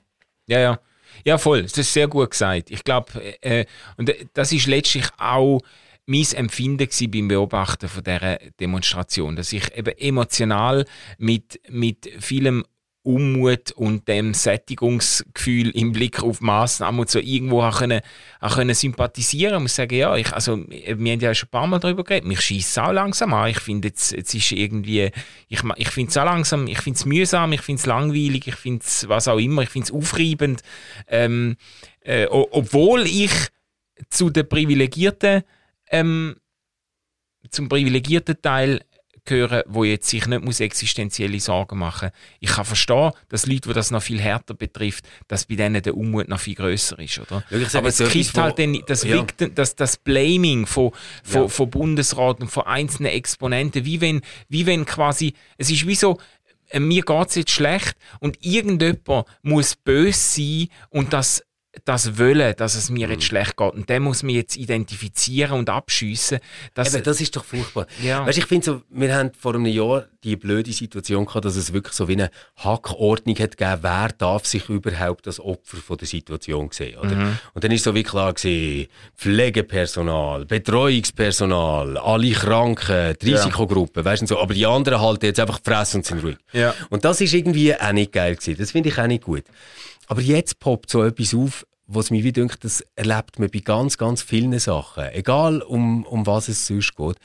[0.48, 0.80] ja, ja.
[1.24, 1.62] Ja, voll.
[1.62, 2.70] Das ist sehr gut gesagt.
[2.70, 3.64] Ich glaube, äh,
[3.96, 5.60] und das ist letztlich auch
[6.06, 10.84] mein Empfinden beim Beobachten von dieser Demonstration, dass ich eben emotional
[11.18, 12.64] mit, mit vielem
[13.06, 18.00] Unmut und dem Sättigungsgefühl im Blick auf Massnahmen und so irgendwo auch können,
[18.40, 19.54] auch können sympathisieren.
[19.54, 22.26] Ich muss sagen, ja, ich, also, wir haben ja schon ein paar Mal darüber geredet,
[22.26, 23.50] mich schießt es auch langsam an.
[23.50, 25.10] Ich finde, jetzt, jetzt ist irgendwie,
[25.48, 28.56] ich, ich finde es auch langsam, ich finde es mühsam, ich finde es langweilig, ich
[28.56, 30.62] finde es was auch immer, ich finde es aufreibend.
[31.06, 31.56] Ähm,
[32.00, 33.30] äh, obwohl ich
[34.10, 35.42] zu den privilegierten,
[35.90, 36.36] ähm,
[37.50, 38.82] zum privilegierten Teil
[39.30, 42.10] hören, wo jetzt sich nicht muss existenzielle Sorgen machen
[42.40, 45.96] Ich kann verstehen, dass Leute, die das noch viel härter betrifft, dass bei denen der
[45.96, 47.44] Unmut noch viel größer ist, oder?
[47.50, 49.16] Sage, Aber es kriegt halt dann das, ja.
[49.16, 51.48] Victim, das, das Blaming von, von, ja.
[51.48, 56.18] von Bundesrat und von einzelnen Exponenten, wie wenn, wie wenn quasi, es ist wie so,
[56.68, 61.45] äh, mir geht es jetzt schlecht und irgendjemand muss böse sein und das
[61.84, 63.26] das Wollen, dass es mir jetzt mhm.
[63.26, 63.72] schlecht geht.
[63.74, 66.38] Und den muss man jetzt identifizieren und abschiessen.
[66.74, 67.86] Das, Eben, das ist doch furchtbar.
[68.02, 68.26] Ja.
[68.26, 71.72] Weißt, ich finde so, wir haben vor einem Jahr die blöde Situation gehabt, dass es
[71.72, 76.08] wirklich so wie eine Hackordnung hat gegeben, wer darf sich überhaupt als Opfer von der
[76.08, 77.14] Situation sehen, oder?
[77.14, 77.38] Mhm.
[77.54, 84.10] Und dann ist so wie klar gewesen, Pflegepersonal, Betreuungspersonal, alle Kranken, die Risikogruppen, ja.
[84.10, 84.40] weißt du so.
[84.40, 86.36] Aber die anderen halten jetzt einfach fressen und sind ruhig.
[86.52, 86.74] Ja.
[86.90, 88.56] Und das ist irgendwie auch nicht geil gewesen.
[88.58, 89.44] Das finde ich auch nicht gut.
[90.06, 93.96] Aber jetzt poppt so etwas auf, was mir wie denkt, das erlebt man bei ganz,
[93.96, 95.04] ganz vielen Sachen.
[95.12, 97.16] Egal um, um was es sonst geht.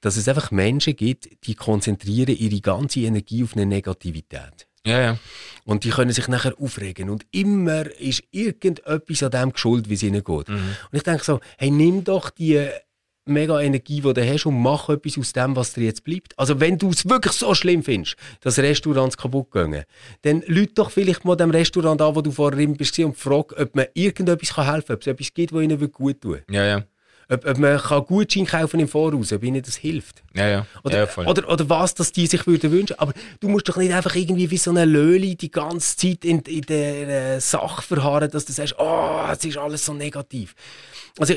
[0.00, 4.66] Dass es einfach Menschen gibt, die konzentrieren ihre ganze Energie auf eine Negativität.
[4.86, 5.18] Ja, ja.
[5.64, 7.10] Und die können sich nachher aufregen.
[7.10, 10.48] Und immer ist irgendetwas an dem geschuld, wie es ihnen geht.
[10.48, 10.76] Mhm.
[10.90, 12.66] Und ich denke so, hey, nimm doch die
[13.30, 16.38] mega Energie, die du hast und mach etwas aus dem, was dir jetzt bleibt.
[16.38, 19.84] Also wenn du es wirklich so schlimm findest, dass Restaurants kaputt gehen,
[20.22, 23.74] dann lüt doch vielleicht mal dem Restaurant an, wo du vorher bist und frag, ob
[23.74, 26.42] man irgendetwas helfen kann, ob es etwas gibt, was ihnen gut tut.
[26.50, 26.84] Ja, ja.
[27.28, 30.24] Ob, ob man kann Gutschein kaufen im Voraus, ob ihnen das hilft.
[30.34, 30.66] Ja, ja.
[30.84, 32.98] Oder, ja, oder, oder was, dass die sich würden wünschen.
[32.98, 36.38] Aber du musst doch nicht einfach irgendwie wie so eine Löli die ganze Zeit in,
[36.40, 40.54] in der äh, Sache verharren, dass du sagst, oh, es ist alles so negativ.
[41.18, 41.34] Also,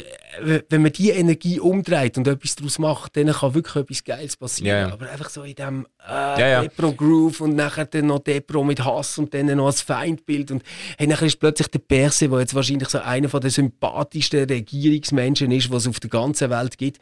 [0.69, 4.87] wenn man diese Energie umdreht und etwas daraus macht, dann kann wirklich etwas Geiles passieren.
[4.87, 4.93] Ja.
[4.93, 9.33] Aber einfach so in dem äh, Depro-Groove und nachher dann noch Depro mit Hass und
[9.33, 10.51] dann noch als Feindbild.
[10.51, 10.63] Und
[10.97, 15.71] hey, nachher ist plötzlich der Perse, der jetzt wahrscheinlich so einer der sympathischsten Regierungsmenschen ist,
[15.71, 16.99] was es auf der ganzen Welt gibt,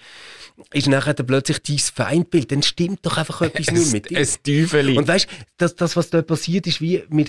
[0.72, 2.52] ist nachher dann plötzlich dein Feindbild.
[2.52, 4.20] Dann stimmt doch einfach etwas nicht mit dir.
[4.20, 4.98] Ein Teufeli.
[4.98, 7.26] Und weißt du, das, das, was dort passiert, ist wie, wir,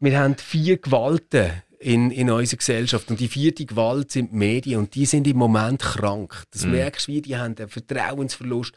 [0.00, 1.50] wir haben vier Gewalten
[1.82, 3.10] in, in unserer Gesellschaft.
[3.10, 6.44] Und die vierte Gewalt sind die Medien und die sind im Moment krank.
[6.52, 6.72] Das mhm.
[6.72, 8.72] merkst du, wie die haben einen Vertrauensverlust.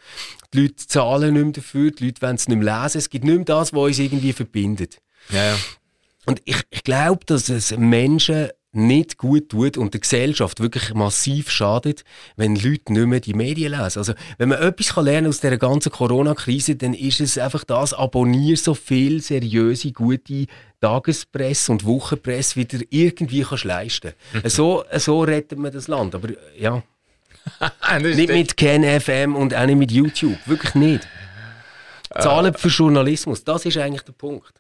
[0.54, 2.98] Die Leute zahlen nicht mehr dafür, die Leute wollen es nicht mehr lesen.
[2.98, 5.02] Es gibt nicht mehr das, was uns irgendwie verbindet.
[5.30, 5.58] Ja, ja.
[6.26, 11.50] Und ich, ich glaube, dass es Menschen nicht gut tut und der Gesellschaft wirklich massiv
[11.50, 12.04] schadet,
[12.36, 14.00] wenn Leute nicht mehr die Medien lesen.
[14.00, 17.94] Also, wenn man etwas kann lernen aus dieser ganzen Corona-Krise, dann ist es einfach das,
[17.94, 20.46] abonnier so viel seriöse, gute
[20.82, 24.14] Tagespresse und Wochenpresse wie du irgendwie kannst leisten
[24.46, 26.14] so, so rettet man das Land.
[26.16, 26.84] Aber ja,
[28.02, 30.38] nicht mit Ken FM und auch nicht mit YouTube.
[30.46, 31.08] Wirklich nicht.
[32.20, 34.54] Zahlen für Journalismus, das ist eigentlich der Punkt.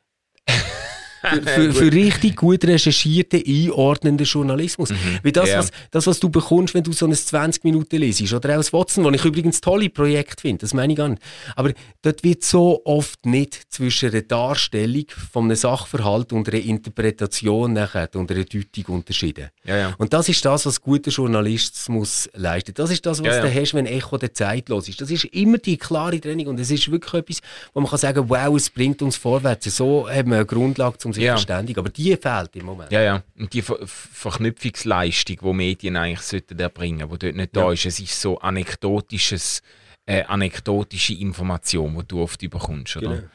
[1.55, 4.89] Für, für, richtig gut recherchierten, einordnenden Journalismus.
[4.89, 5.19] Mhm.
[5.23, 5.59] Weil das, yeah.
[5.59, 8.73] was, das, was du bekommst, wenn du so ein 20 Minuten lesest, oder auch das
[8.73, 11.21] Watson, was ich übrigens tolle Projekt finde, das meine ich gar nicht.
[11.55, 17.73] Aber dort wird so oft nicht zwischen der Darstellung von einem Sachverhalt und einer Interpretation
[17.73, 19.49] nachher und einer Deutung unterschieden.
[19.63, 19.95] Ja, ja.
[19.97, 22.79] Und das ist das, was guter Journalismus leistet.
[22.79, 25.01] Das ist das, was ja, du hast, wenn Echo der Zeit los ist.
[25.01, 27.41] Das ist immer die klare Training und es ist wirklich etwas,
[27.73, 29.75] wo man kann sagen, wow, es bringt uns vorwärts.
[29.75, 31.33] So haben wir eine Grundlage, um sich ja.
[31.33, 31.79] verständigen.
[31.79, 32.91] Aber die fehlt im Moment.
[32.91, 33.23] Ja, ja.
[33.37, 37.63] Und die Ver Verknüpfungsleistung, die Medien eigentlich sollten erbringen, die dort nicht ja.
[37.63, 37.85] da ist.
[37.85, 39.61] Es ist so anekdotisches,
[40.05, 43.15] äh, anekdotische Information, die du oft überkommst, oder?
[43.15, 43.27] Genau.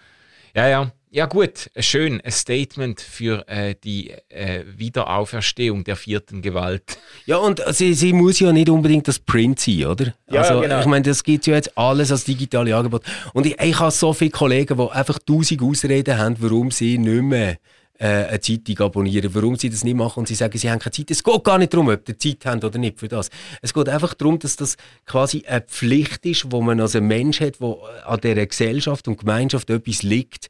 [0.55, 0.93] Ja, ja.
[1.12, 6.99] Ja gut, schön, ein Statement für äh, die äh, Wiederauferstehung der vierten Gewalt.
[7.27, 10.14] Ja, und sie, sie muss ja nicht unbedingt das Print sein, oder?
[10.31, 10.81] Ja, also, genau.
[10.81, 13.05] Ich meine, das gibt ja jetzt alles als digitale Angebot.
[13.35, 17.23] Und ich, ich habe so viele Kollegen, die einfach tausend Ausreden haben, warum sie nicht
[17.23, 17.59] mehr
[17.99, 20.92] äh, eine Zeitung abonnieren, warum sie das nicht machen und sie sagen, sie haben keine
[20.92, 21.11] Zeit.
[21.11, 23.31] Es geht gar nicht darum, ob sie Zeit haben oder nicht für das.
[23.62, 27.40] Es geht einfach darum, dass das quasi eine Pflicht ist, wo man als ein Mensch
[27.40, 30.49] hat, wo an dieser Gesellschaft und Gemeinschaft etwas liegt,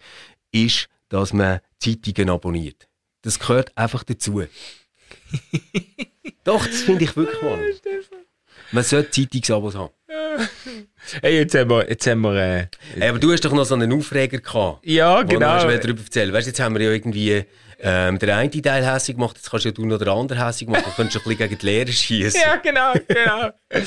[0.53, 2.89] ist, dass man Zeitungen abonniert.
[3.23, 4.43] Das gehört einfach dazu.
[6.45, 7.59] Doch, das finde ich wirklich mal.
[8.73, 9.93] Man sollte Zeitungsabos haben.
[11.23, 11.89] Hey, jetzt haben wir.
[11.89, 14.87] Jetzt haben wir äh, hey, aber du hast doch noch so einen Aufreger gehabt.
[14.87, 15.65] Ja, genau.
[15.65, 17.45] Du darüber erzählen Weißt du, jetzt haben wir ja irgendwie
[17.83, 20.69] ähm, der eine Teil hässig gemacht, jetzt kannst du ja du noch den anderen hässig
[20.69, 20.85] machen.
[20.85, 22.41] Du könntest ein bisschen gegen die Lehrer schießen.
[22.41, 23.51] Ja, genau, genau.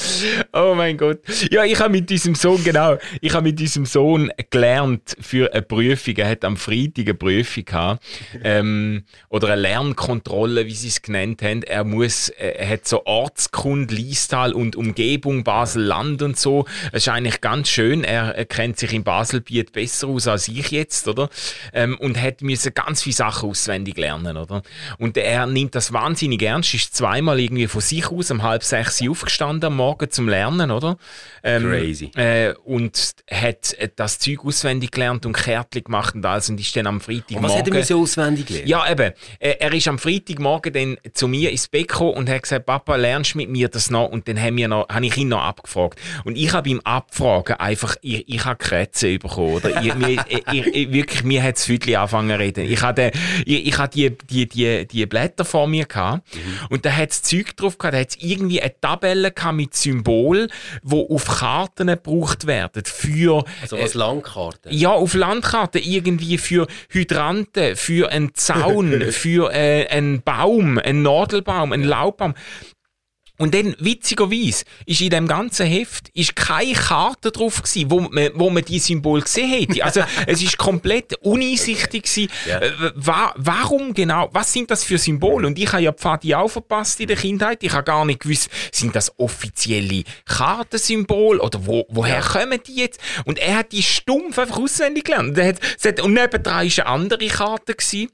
[0.53, 1.19] Oh mein Gott.
[1.51, 5.61] Ja, ich habe mit diesem Sohn, genau, ich habe mit diesem Sohn gelernt für eine
[5.61, 6.15] Prüfung.
[6.15, 8.03] Er hat am Freitag eine Prüfung gehabt.
[8.43, 11.63] Ähm, oder eine Lernkontrolle, wie sie es genannt haben.
[11.63, 16.65] Er muss, äh, er hat so Ortskund, Liestal und Umgebung, Basel-Land und so.
[16.91, 18.03] Es ist eigentlich ganz schön.
[18.03, 21.29] Er, kennt sich im Baselbiet besser aus als ich jetzt, oder?
[21.73, 23.49] Ähm, und hat müssen ganz viele Sachen
[23.83, 24.61] auswendig lernen, oder?
[24.97, 29.01] Und er nimmt das wahnsinnig ernst, ist zweimal irgendwie von sich aus um halb sechs
[29.07, 30.97] aufgestanden am Morgen zum Lernen, oder?
[31.43, 32.11] Ähm, Crazy.
[32.15, 36.87] Äh, und hat das Zeug auswendig gelernt und Kärtchen gemacht und alles und ist dann
[36.87, 37.49] am Freitagmorgen...
[37.49, 38.67] Was hat er so auswendig gelernt?
[38.67, 39.11] Ja, eben.
[39.39, 42.95] Äh, er ist am Freitagmorgen dann zu mir ins Bett gekommen und hat gesagt, Papa,
[42.95, 44.09] lernst du mit mir das noch?
[44.09, 45.99] Und dann haben wir noch, habe ich ihn noch abgefragt.
[46.23, 49.81] Und ich habe ihm Abfragen einfach, ich, ich habe Krätze bekommen, oder?
[49.81, 52.65] ich, mir, ich, ich, wirklich, mir hat das Füdli angefangen zu reden.
[52.65, 53.11] Ich hatte,
[53.45, 56.67] ich, ich hatte die, die, die, die Blätter vor mir gehabt, mhm.
[56.69, 59.75] und da hat es Zeug drauf gehabt, da hat es irgendwie eine Tabelle gehabt mit
[59.75, 60.47] Symbol,
[60.81, 63.43] wo auf Karten gebraucht werden für...
[63.61, 64.71] Also als Landkarten?
[64.71, 71.71] Ja, auf Landkarten irgendwie für Hydranten, für einen Zaun, für äh, einen Baum, einen Nadelbaum,
[71.71, 72.33] einen Laubbaum.
[73.39, 78.29] Und dann, witzigerweise, ist in dem ganzen Heft ist keine Karte drauf gewesen, wo man,
[78.35, 79.83] wo man die Symbol gesehen hätte.
[79.83, 82.31] Also, es ist komplett uneinsichtig gewesen.
[82.47, 82.59] Ja.
[82.59, 84.29] Äh, wa warum genau?
[84.33, 85.47] Was sind das für Symbole?
[85.47, 87.63] Und ich habe ja Pfadi auch verpasst in der Kindheit.
[87.63, 92.99] Ich habe gar nicht gewusst, sind das offizielle Kartensymbole oder wo, woher kommen die jetzt?
[93.25, 95.35] Und er hat die stumpf einfach auswendig gelernt.
[95.39, 98.11] Und, hat, und nebendran war eine andere Karte gewesen,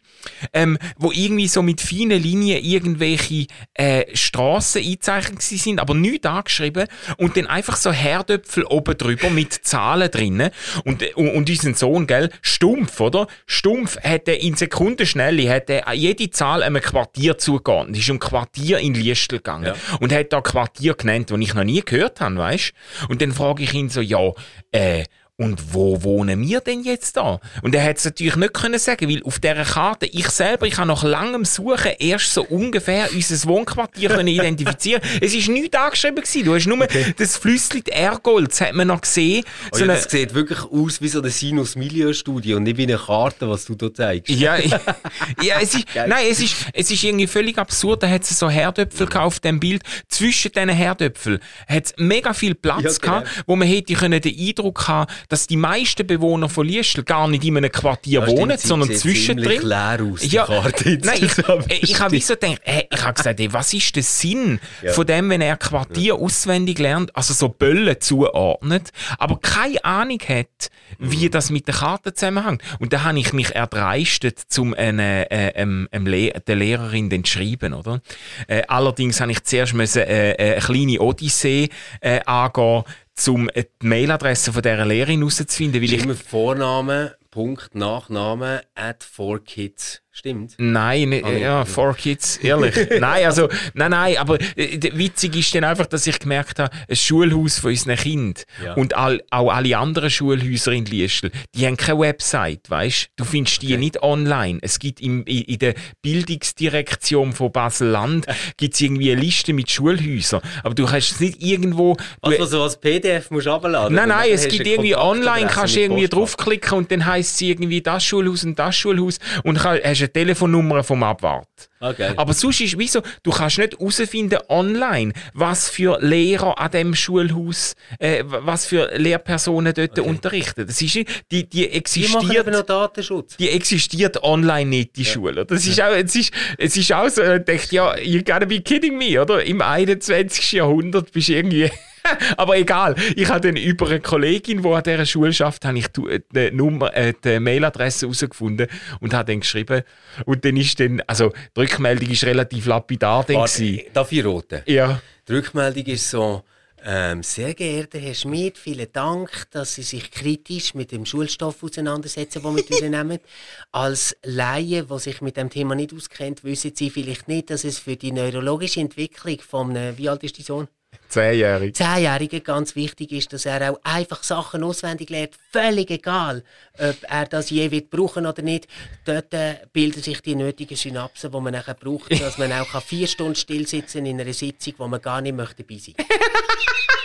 [0.53, 6.87] ähm, wo irgendwie so mit feinen Linien irgendwelche äh, Strassen eingezeichnet sind, aber nichts angeschrieben
[7.17, 10.51] und dann einfach so Herdöpfel oben drüber mit Zahlen drinnen
[10.85, 13.27] und, und, und unser Sohn, gell, stumpf, oder?
[13.45, 17.93] Stumpf hat er in Sekundenschnelle hat er jede Zahl einem Quartier zugegangen.
[17.93, 19.97] ist um Quartier in Liestl gegangen ja.
[19.99, 22.73] und hat da Quartier genannt, das ich noch nie gehört habe, weißt?
[23.09, 24.31] Und dann frage ich ihn so, ja,
[24.71, 25.03] äh,
[25.39, 27.39] und wo wohnen wir denn jetzt da?
[27.61, 30.77] Und er hat es natürlich nicht können sagen, weil auf dieser Karte, ich selber, ich
[30.77, 35.01] habe nach langem Suchen erst so ungefähr unser Wohnquartier können identifizieren.
[35.21, 36.43] Es ist nichts angeschrieben gewesen.
[36.43, 37.13] Du hast nur okay.
[37.17, 39.45] das Flüssli Ergold, das hat man noch gesehen.
[39.71, 42.77] Oh, so ja, das sieht wirklich aus wie so eine Sinus Milieu Studie und nicht
[42.77, 44.29] wie eine Karte, was du da zeigst.
[44.29, 48.03] Ja, ja es ist, nein, es ist, es ist irgendwie völlig absurd.
[48.03, 49.17] Da hat es so Herdöpfel mhm.
[49.17, 49.83] auf dem Bild.
[50.09, 53.43] Zwischen diesen Herdöpfeln hat es mega viel Platz ja, gehabt, genau.
[53.47, 57.43] wo man hätte können den Eindruck haben, dass die meisten Bewohner von Liestel gar nicht
[57.45, 59.61] in einem Quartier ja, wohnen, stimmt, sondern zwischendrin.
[59.61, 63.39] leer aus, die ja, Karte nein, ich, ich habe so gedacht, hey, ich habe gesagt,
[63.39, 64.91] ey, was ist der Sinn ja.
[64.91, 66.19] von dem, wenn er Quartier ja.
[66.19, 71.31] auswendig lernt, also so Böllen zuordnet, aber keine Ahnung hat, wie mhm.
[71.31, 72.63] das mit der Karte zusammenhängt.
[72.79, 77.31] Und da habe ich mich erdreistet, um eine, äh, ähm, ähm, Le der Lehrerin zu
[77.31, 78.01] schreiben, oder?
[78.47, 81.69] Äh, allerdings habe ich zuerst müssen, äh, äh eine kleine Odyssee
[82.01, 82.83] äh, angehen,
[83.27, 85.81] um die Mailadresse von dieser Lehrerin herauszufinden.
[85.81, 90.55] Weil ich Vorname, Punkt, Nachname, at 4kids Stimmt.
[90.57, 92.75] Nein, nicht, ah, ja, Four Kids, ehrlich.
[92.99, 96.95] nein, also, nein, nein, aber äh, witzig ist dann einfach, dass ich gemerkt habe, ein
[96.97, 98.73] Schulhaus von unseren Kindern ja.
[98.73, 103.61] und all, auch alle anderen Schulhäuser in Liestel, die haben keine Website, weißt Du findest
[103.61, 103.77] die okay.
[103.77, 104.59] nicht online.
[104.61, 108.27] Es gibt im, in, in der Bildungsdirektion von Basel-Land
[108.57, 111.95] gibt's irgendwie eine Liste mit Schulhäusern, aber du kannst es nicht irgendwo...
[112.21, 113.95] Also so als PDF musst du abladen?
[113.95, 117.79] Nein, nein, es gibt irgendwie online, kannst du irgendwie draufklicken und dann heisst es irgendwie
[117.79, 121.47] das Schulhaus und das Schulhaus und hast eine Telefonnummer vom Abwart.
[121.79, 122.11] Okay.
[122.17, 127.73] Aber sonst ist wieso, du kannst nicht herausfinden online, was für Lehrer an dem Schulhaus,
[127.99, 130.09] äh, was für Lehrpersonen dort okay.
[130.09, 130.67] unterrichten.
[130.67, 130.95] Das ist,
[131.31, 132.23] die, die existiert.
[132.23, 133.37] Die noch Datenschutz.
[133.37, 135.11] Die existiert online nicht, die ja.
[135.11, 135.45] Schule.
[135.45, 138.59] Das ist auch, es ist, es ist auch so, ich denke, ja, you gotta be
[138.59, 139.43] kidding me, oder?
[139.43, 140.53] Im 21.
[140.53, 141.71] Jahrhundert bist du irgendwie
[142.37, 145.87] Aber egal, ich habe dann über eine Kollegin, die an dieser Schule schafft, habe ich
[145.87, 148.67] die, Nummer, äh, die Mailadresse herausgefunden
[148.99, 149.83] und habe dann geschrieben.
[150.25, 153.27] Und dann ist dann, also die Rückmeldung ist relativ lapidar.
[153.29, 154.61] Warte, darf ich roten?
[154.65, 155.01] Ja.
[155.27, 156.43] Die Rückmeldung ist so,
[156.81, 162.41] Ähm, sehr geehrter Herr Schmidt, vielen Dank, dass Sie sich kritisch mit dem Schulstoff auseinandersetzen,
[162.41, 163.19] den wir durchnehmen.
[163.73, 167.79] Als Laie, der sich mit dem Thema nicht auskennt, wissen Sie vielleicht nicht, dass es
[167.79, 170.69] für die neurologische Entwicklung von, wie alt ist die Sohn?
[171.09, 171.75] Zehnjährig.
[171.75, 175.33] Zehnjährige ganz wichtig ist, dass er auch einfach Sachen auswendig lernt.
[175.51, 176.43] Völlig egal,
[176.77, 178.67] ob er das je wird brauchen oder nicht.
[179.05, 183.07] Dort äh, bilden sich die nötigen Synapsen, die man nachher braucht, dass man auch vier
[183.07, 185.95] Stunden still sitzen in einer Sitzung, wo man gar nicht möchte dabei sein.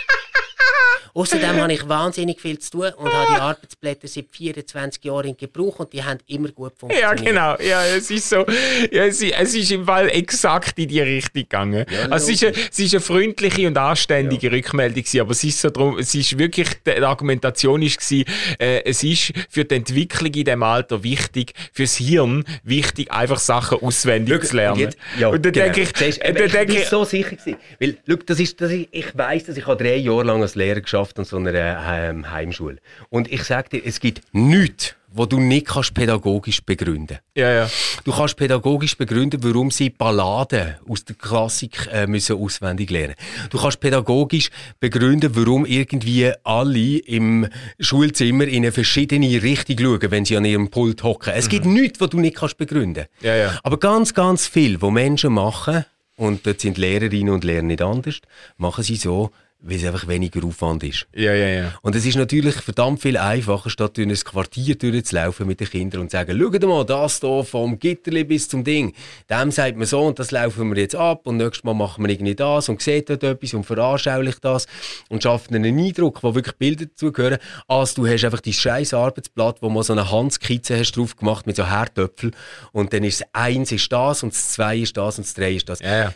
[1.15, 5.37] Außerdem habe ich wahnsinnig viel zu tun und habe die Arbeitsblätter seit 24 Jahren in
[5.37, 7.21] Gebrauch und die haben immer gut funktioniert.
[7.21, 7.55] Ja, genau.
[7.63, 8.45] Ja, es ist so.
[8.91, 11.85] Ja, es, es ist im Fall exakt in die Richtung gegangen.
[11.89, 14.53] Ja, also es, ist eine, es ist eine freundliche und anständige ja.
[14.53, 18.25] Rückmeldung gewesen, aber es ist so drum, es ist wirklich, die Argumentation ist gewesen,
[18.59, 23.79] äh, es ist für die Entwicklung in dem Alter wichtig, fürs Hirn wichtig, einfach Sachen
[23.79, 24.73] auswendig look, zu lernen.
[24.73, 25.65] Und, jetzt, ja, und dann genau.
[25.65, 27.55] denke ich, Siehst, äh, dann ich denke ich, so sicher gewesen.
[27.79, 30.81] Weil, look, das ist, das ist, ich weiß, dass ich drei Jahre lang als Lehrer
[30.81, 32.77] geschafft geschafft an so einer ähm, Heimschule.
[33.09, 37.19] Und ich sage dir, es gibt nichts, wo du nicht kannst pädagogisch begründen.
[37.35, 37.69] Ja, ja.
[38.03, 43.15] Du kannst pädagogisch begründen, warum sie Balladen aus der Klassik äh, müssen auswendig lernen.
[43.49, 47.47] Du kannst pädagogisch begründen, warum irgendwie alle im
[47.79, 51.33] Schulzimmer in eine verschiedene Richtung schauen, wenn sie an ihrem Pult hocken.
[51.33, 51.49] Es mhm.
[51.49, 53.05] gibt nichts, was du nicht kannst begründen.
[53.21, 53.59] Ja, ja.
[53.63, 55.85] Aber ganz, ganz viel, was Menschen machen,
[56.17, 58.21] und dort sind Lehrerinnen und Lehrer nicht anders,
[58.57, 61.07] machen sie so, weil es einfach weniger Aufwand ist.
[61.15, 61.73] Ja, ja, ja.
[61.81, 66.01] Und es ist natürlich verdammt viel einfacher, statt durch ein Quartier durchzulaufen mit den Kindern
[66.01, 68.93] und zu sagen, schau mal, das hier vom Gitterli bis zum Ding.
[69.29, 72.11] Dem sagt man so und das laufen wir jetzt ab und nächstes Mal machen wir
[72.11, 74.67] irgendwie das und sieht dort etwas und veranschaulicht das
[75.09, 79.61] und schafft einen Eindruck, wo wirklich Bilder dazugehören, als du hast einfach dein scheiß Arbeitsblatt,
[79.61, 82.31] wo man so eine Handskizze hast drauf gemacht mit so Herdöpfel
[82.71, 85.53] und dann ist das eins ist das und das zwei ist das und das drei
[85.53, 85.79] ist das.
[85.79, 86.13] Ja, ja.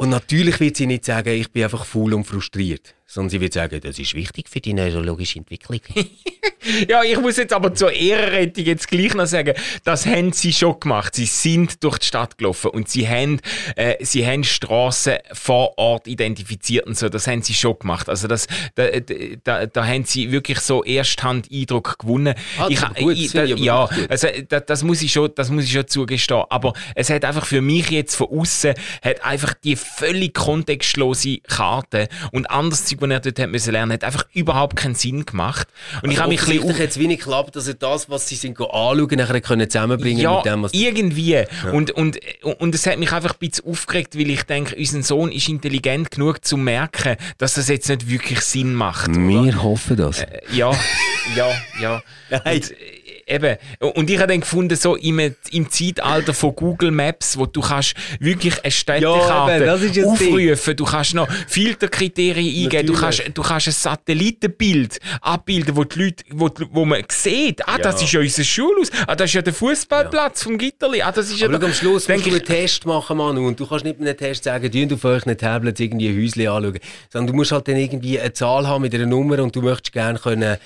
[0.00, 3.52] Und natürlich wird sie nicht sagen, ich bin einfach faul und frustriert sondern sie wird
[3.52, 5.80] sagen, das ist wichtig für die neurologische Entwicklung.
[6.88, 10.78] ja, ich muss jetzt aber zur Ehrenrettung jetzt gleich noch sagen, das haben sie schon
[10.78, 11.16] gemacht.
[11.16, 13.40] Sie sind durch die Stadt gelaufen und sie haben,
[13.74, 17.08] äh, sie haben Straßen vor Ort identifiziert und so.
[17.08, 18.08] Das haben sie schon gemacht.
[18.08, 18.46] Also das,
[18.76, 18.86] da,
[19.42, 22.36] da, da haben sie wirklich so Ersthand-Eindruck gewonnen.
[22.58, 25.72] Ah, ich, gut, ich, da, ja, also das, das, muss ich schon, das muss ich
[25.72, 26.44] schon zugestehen.
[26.48, 32.08] Aber es hat einfach für mich jetzt von außen hat einfach die völlig kontextlose Karte
[32.30, 35.68] und anders die er dort hat müssen lernen, hat einfach überhaupt keinen Sinn gemacht.
[36.02, 38.36] Und also ich habe mich ein bisschen jetzt wenig geklappt, dass er das, was sie
[38.36, 41.32] sind anschauen, nachher können zusammenbringen ja, mit dem, was irgendwie.
[41.32, 41.46] Ja.
[41.72, 45.32] Und, und, und es hat mich einfach ein bisschen aufgeregt, weil ich denke, unser Sohn
[45.32, 49.10] ist intelligent genug zu merken, dass das jetzt nicht wirklich Sinn macht.
[49.14, 49.62] Wir oder?
[49.62, 50.20] hoffen das.
[50.20, 50.72] Äh, ja,
[51.36, 52.02] ja, ja.
[52.44, 52.72] Und,
[53.30, 53.56] eben.
[53.78, 57.94] Und ich habe dann gefunden, so im, im Zeitalter von Google Maps, wo du kannst
[58.18, 63.72] wirklich eine Städtekarte ja, aufrufen, du kannst noch Filterkriterien eingeben, du kannst, du kannst ein
[63.72, 67.78] Satellitenbild abbilden, wo die Leute, wo, wo man sieht, ah, ja.
[67.78, 70.44] das ist ja unser Schulhaus, ah, das ist ja der Fußballplatz ja.
[70.44, 73.46] vom Gitterli, ah, das ist Aber ja am Schluss musst du einen Test machen, Manu,
[73.46, 76.46] und du kannst nicht mit einem Test sagen, du auf euch Tablets irgendwie ein Häuschen
[76.46, 76.78] anschauen,
[77.10, 79.92] sondern du musst halt dann irgendwie eine Zahl haben mit einer Nummer und du möchtest
[79.92, 80.56] gerne können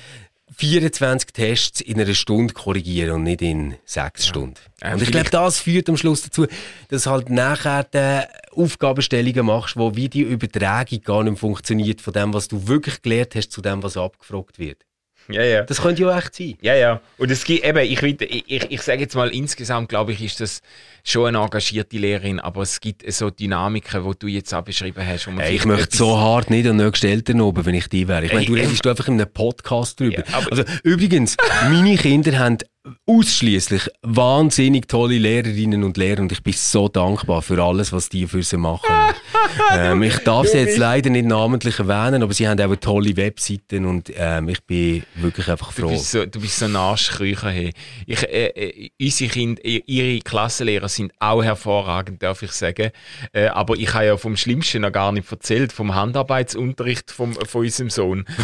[0.57, 4.29] 24 Tests in einer Stunde korrigieren und nicht in sechs ja.
[4.29, 4.61] Stunden.
[4.83, 6.47] und ich glaube, das führt am Schluss dazu,
[6.89, 12.33] dass halt nachher die Aufgabenstellungen machst, wo wie die Übertragung gar nicht funktioniert von dem,
[12.33, 14.85] was du wirklich gelernt hast, zu dem, was abgefragt wird.
[15.29, 15.63] Ja, ja.
[15.63, 16.55] Das könnte ja echt sein.
[16.61, 17.01] Ja, ja.
[17.19, 20.41] Und es gibt eben, ich, ich, ich, ich sage jetzt mal, insgesamt glaube ich, ist
[20.41, 20.61] das
[21.03, 25.27] schon eine engagierte Lehrerin, aber es gibt so Dynamiken, die du jetzt auch beschrieben hast.
[25.27, 28.25] Hey, ich möchte so hart nicht an nächsten Eltern oben, wenn ich die wäre.
[28.25, 30.25] Ich meine, du redest einfach in einem Podcast drüber.
[30.27, 31.37] Ja, also, übrigens,
[31.69, 32.59] meine Kinder haben
[33.07, 38.27] ausschließlich wahnsinnig tolle Lehrerinnen und Lehrer und ich bin so dankbar für alles, was die
[38.27, 38.95] für sie machen.
[39.73, 43.87] ähm, ich darf sie jetzt leider nicht namentlich erwähnen, aber sie haben auch tolle Webseiten
[43.87, 45.89] und ähm, ich bin wirklich einfach froh.
[45.89, 47.51] Du bist so, du bist so ein Arschkrücher.
[47.51, 47.73] Hey.
[48.07, 52.91] Ich, äh, äh, unsere Kinder, ihre Klassenlehrer sind auch hervorragend, darf ich sagen.
[53.33, 57.63] Äh, aber ich habe ja vom Schlimmsten noch gar nicht erzählt, vom Handarbeitsunterricht vom, von
[57.63, 58.27] unserem Sohn.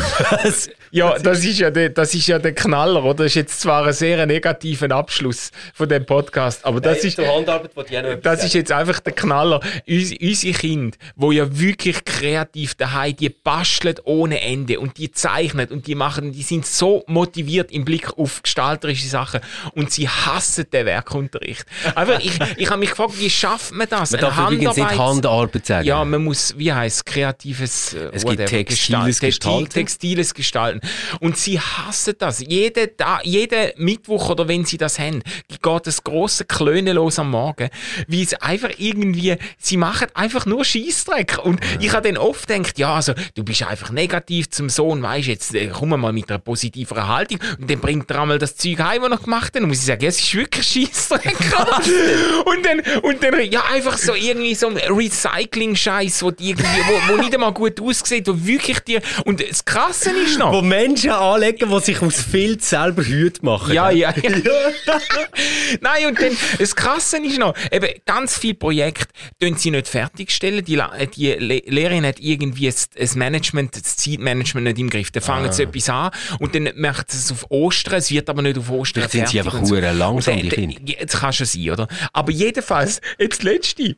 [0.92, 3.14] Ja, das ist ja, der, das ist ja der Knaller, oder?
[3.14, 6.64] Das ist jetzt zwar ein sehr negativen Abschluss von dem Podcast.
[6.64, 9.60] Aber das, ist, das ist jetzt einfach der Knaller.
[9.88, 15.68] Uns, unsere Kinder, die ja wirklich kreativ daheim, die basteln ohne Ende und die zeichnen
[15.68, 19.40] und die machen, die sind so motiviert im Blick auf gestalterische Sachen
[19.74, 21.64] und sie hassen den Werkunterricht.
[21.94, 24.12] Einfach, ich, ich habe mich gefragt, wie schafft man das?
[24.12, 25.86] Man darf übrigens nicht Handarbeit sagen.
[25.86, 29.68] Ja, man muss, wie heißt kreatives äh, es gibt textiles Gestalten.
[29.68, 30.80] Textiles Gestalten.
[31.20, 32.40] Und sie hassen das.
[32.40, 32.88] Jeden,
[33.24, 37.70] jeden Mittwoch oder wenn sie das haben, geht das grosse Klönen los am Morgen,
[38.06, 41.38] wie es einfach irgendwie, sie machen einfach nur Scheißdreck.
[41.42, 45.28] Und ich habe dann oft gedacht, ja, also, du bist einfach negativ zum Sohn, weißt
[45.28, 48.78] jetzt äh, komm mal mit einer positiveren Haltung und dann bringt er einmal das Zeug
[48.78, 49.62] heim, was er gemacht hat.
[49.62, 51.36] Und muss ich sagen, ja, es ist wirklich Scheißdreck.
[52.44, 57.12] und dann, und dann, ja, einfach so irgendwie so ein Recycling-Scheiß, wo, die irgendwie, wo,
[57.12, 61.10] wo nicht einmal gut aussieht, wo wirklich dir, und das Krasse ist noch, Wo Menschen
[61.10, 63.72] anlegen, die sich aus Filz selber Hüte machen.
[63.72, 64.30] ja, ja, ja.
[65.80, 69.06] Nein, und dann, das Krasse ist noch, eben, ganz viele Projekte
[69.40, 70.64] tun sie nicht fertigstellen.
[70.64, 75.10] Die, La- die Le Lehrerin hat irgendwie das, das Management, das Zeitmanagement nicht im Griff.
[75.10, 75.52] Dann fangen Ah.
[75.52, 78.70] sie etwas an und dann machen sie es auf Ostern, es wird aber nicht auf
[78.70, 79.74] Ostern Vielleicht sind sie fertig einfach so.
[79.76, 80.76] langsam, die Kinder.
[80.80, 81.88] dann- Das kann schon sein, oder?
[82.12, 83.96] Aber jedenfalls, jetzt letzte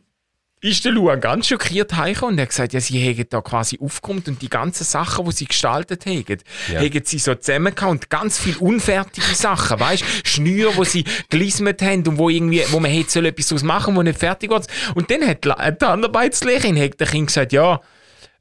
[0.62, 3.78] ist der Luan ganz schockiert heimgekommen und er hat gesagt, ja, sie hätten da quasi
[3.80, 6.24] aufgekommen und die ganzen Sachen, die sie gestaltet haben,
[6.72, 6.80] Ja.
[6.80, 12.06] haben sie so zusammengehauen und ganz viele unfertige Sachen, weißt Schnüre, wo sie gelismet haben
[12.06, 14.68] und wo irgendwie, wo man hätte etwas daraus machen, wo nicht fertig wird.
[14.94, 15.50] Und dann hat die
[15.84, 17.80] Handarbeitslehrerin hat der Kind gesagt, ja,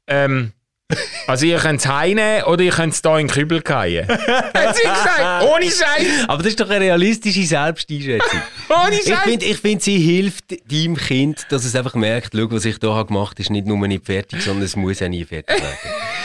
[0.06, 0.52] ähm,
[1.26, 4.06] also ihr könnt es heimnehmen oder ihr könnt es da in den Kübel fallen.
[4.08, 8.40] hat sie gesagt, ohne Scheiß, Aber das ist doch eine realistische Selbsteinschätzung.
[8.68, 9.20] ohne Ich Scheiß.
[9.24, 12.92] finde, ich find, sie hilft deinem Kind, dass es einfach merkt, schau, was ich hier
[12.94, 15.76] habe gemacht habe, ist nicht nur nicht fertig, sondern es muss auch nie fertig werden.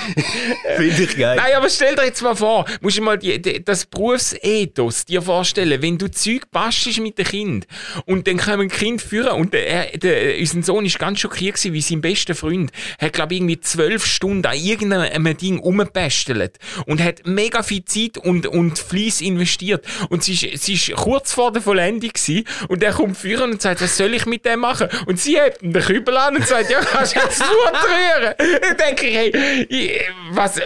[0.78, 1.36] finde ich geil.
[1.38, 5.22] Nein, aber stell dir jetzt mal vor, musst du mal die, die, das Berufsethos dir
[5.22, 7.68] vorstellen, wenn du Zeug bastest mit dem Kind
[8.05, 11.74] und dann kommen Kind führen und der, er- der, unser Sohn ist ganz schockiert gewesen,
[11.74, 17.01] wie sein bester Freund hat, glaube ich, irgendwie zwölf Stunden an irgendeinem Ding rumgebastelt und
[17.03, 21.51] hat mega viel Zeit und, und Fleiss investiert und sie ist, sie ist kurz vor
[21.51, 24.87] der Vollendung gewesen und er kommt führen und sagt, was soll ich mit dem machen?
[25.05, 28.33] Und sie hebt den Kübel an und sagt, ja, kannst du jetzt Futter rühren?
[28.61, 30.01] Dann denke ich, hey, ich,
[30.31, 30.59] was,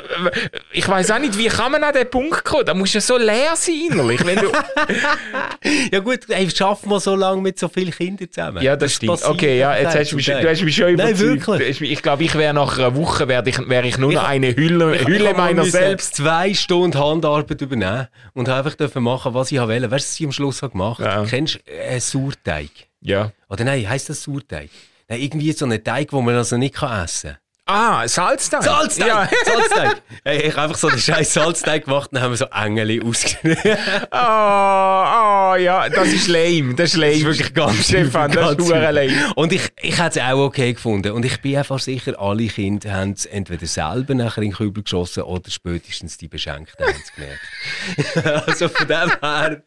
[0.71, 2.65] ich weiß auch nicht, wie kann man an den Punkt kommen?
[2.65, 4.51] Da musst du ja so leer sein innerlich, wenn du...
[5.91, 8.63] Ja gut, ey, schaffen wir so lange mit so vielen Kindern zusammen.
[8.63, 9.11] Ja, das, stimmt.
[9.11, 11.47] passiert Okay, ja, jetzt hast du mich, du hast mich schon Nein, überzeugt.
[11.47, 11.69] wirklich.
[11.69, 14.23] Hast mich- Ich glaube, ich wäre nach einer Woche wär ich, wär ich nur noch
[14.23, 16.15] eine Hülle, Ich- Hülle meiner selbst.
[16.15, 19.89] zwei Stunden Handarbeit übernehmen und habe einfach dürfen machen, was ich wollte.
[19.91, 21.23] Weißt du, was ich am Schluss habe gemacht Ja.
[21.25, 22.69] Kennst du äh, Sauerteig?
[23.01, 23.31] Ja.
[23.49, 24.69] Oder nein, heisst das Sauerteig?
[25.07, 27.37] Nein, irgendwie so einen Teig, den man also nicht essen kann.
[27.65, 28.63] Ah, Salzteig.
[28.63, 29.07] Salzteig!
[29.07, 29.29] Ja.
[29.45, 30.01] Salzteig!
[30.25, 33.03] Hey, ich habe einfach so einen scheiß Salzteig gemacht und dann haben wir so Engel
[33.05, 33.77] ausgeschnitten.
[34.11, 36.75] Ah, ah, ja, das ist lame.
[36.75, 37.11] Das ist lame.
[37.11, 39.33] Das ist wirklich ganz Stefan, das ist hure lame.
[39.35, 41.11] Und ich, ich hätte es auch okay gefunden.
[41.11, 44.83] Und ich bin einfach sicher, alle Kinder haben es entweder selber nachher in den Kübel
[44.83, 48.47] geschossen oder spätestens die Beschenkten haben es gemerkt.
[48.47, 49.61] also von dem her.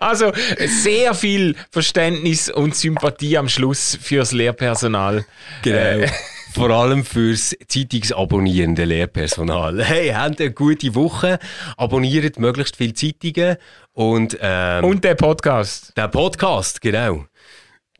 [0.00, 0.32] Also,
[0.66, 5.24] sehr viel Verständnis und Sympathie am Schluss fürs Lehrpersonal.
[5.62, 5.76] Genau.
[5.78, 6.08] Äh,
[6.52, 9.82] vor allem fürs zeitungsabonnierende Lehrpersonal.
[9.82, 11.38] Hey, habt eine gute Woche,
[11.76, 13.56] abonniert möglichst viele Zeitungen
[13.92, 14.38] und...
[14.40, 15.92] Ähm, und den Podcast.
[15.96, 17.24] Der Podcast, genau.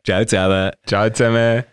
[0.03, 0.71] Ciao zusammen.
[0.85, 1.63] Ciao zusammen.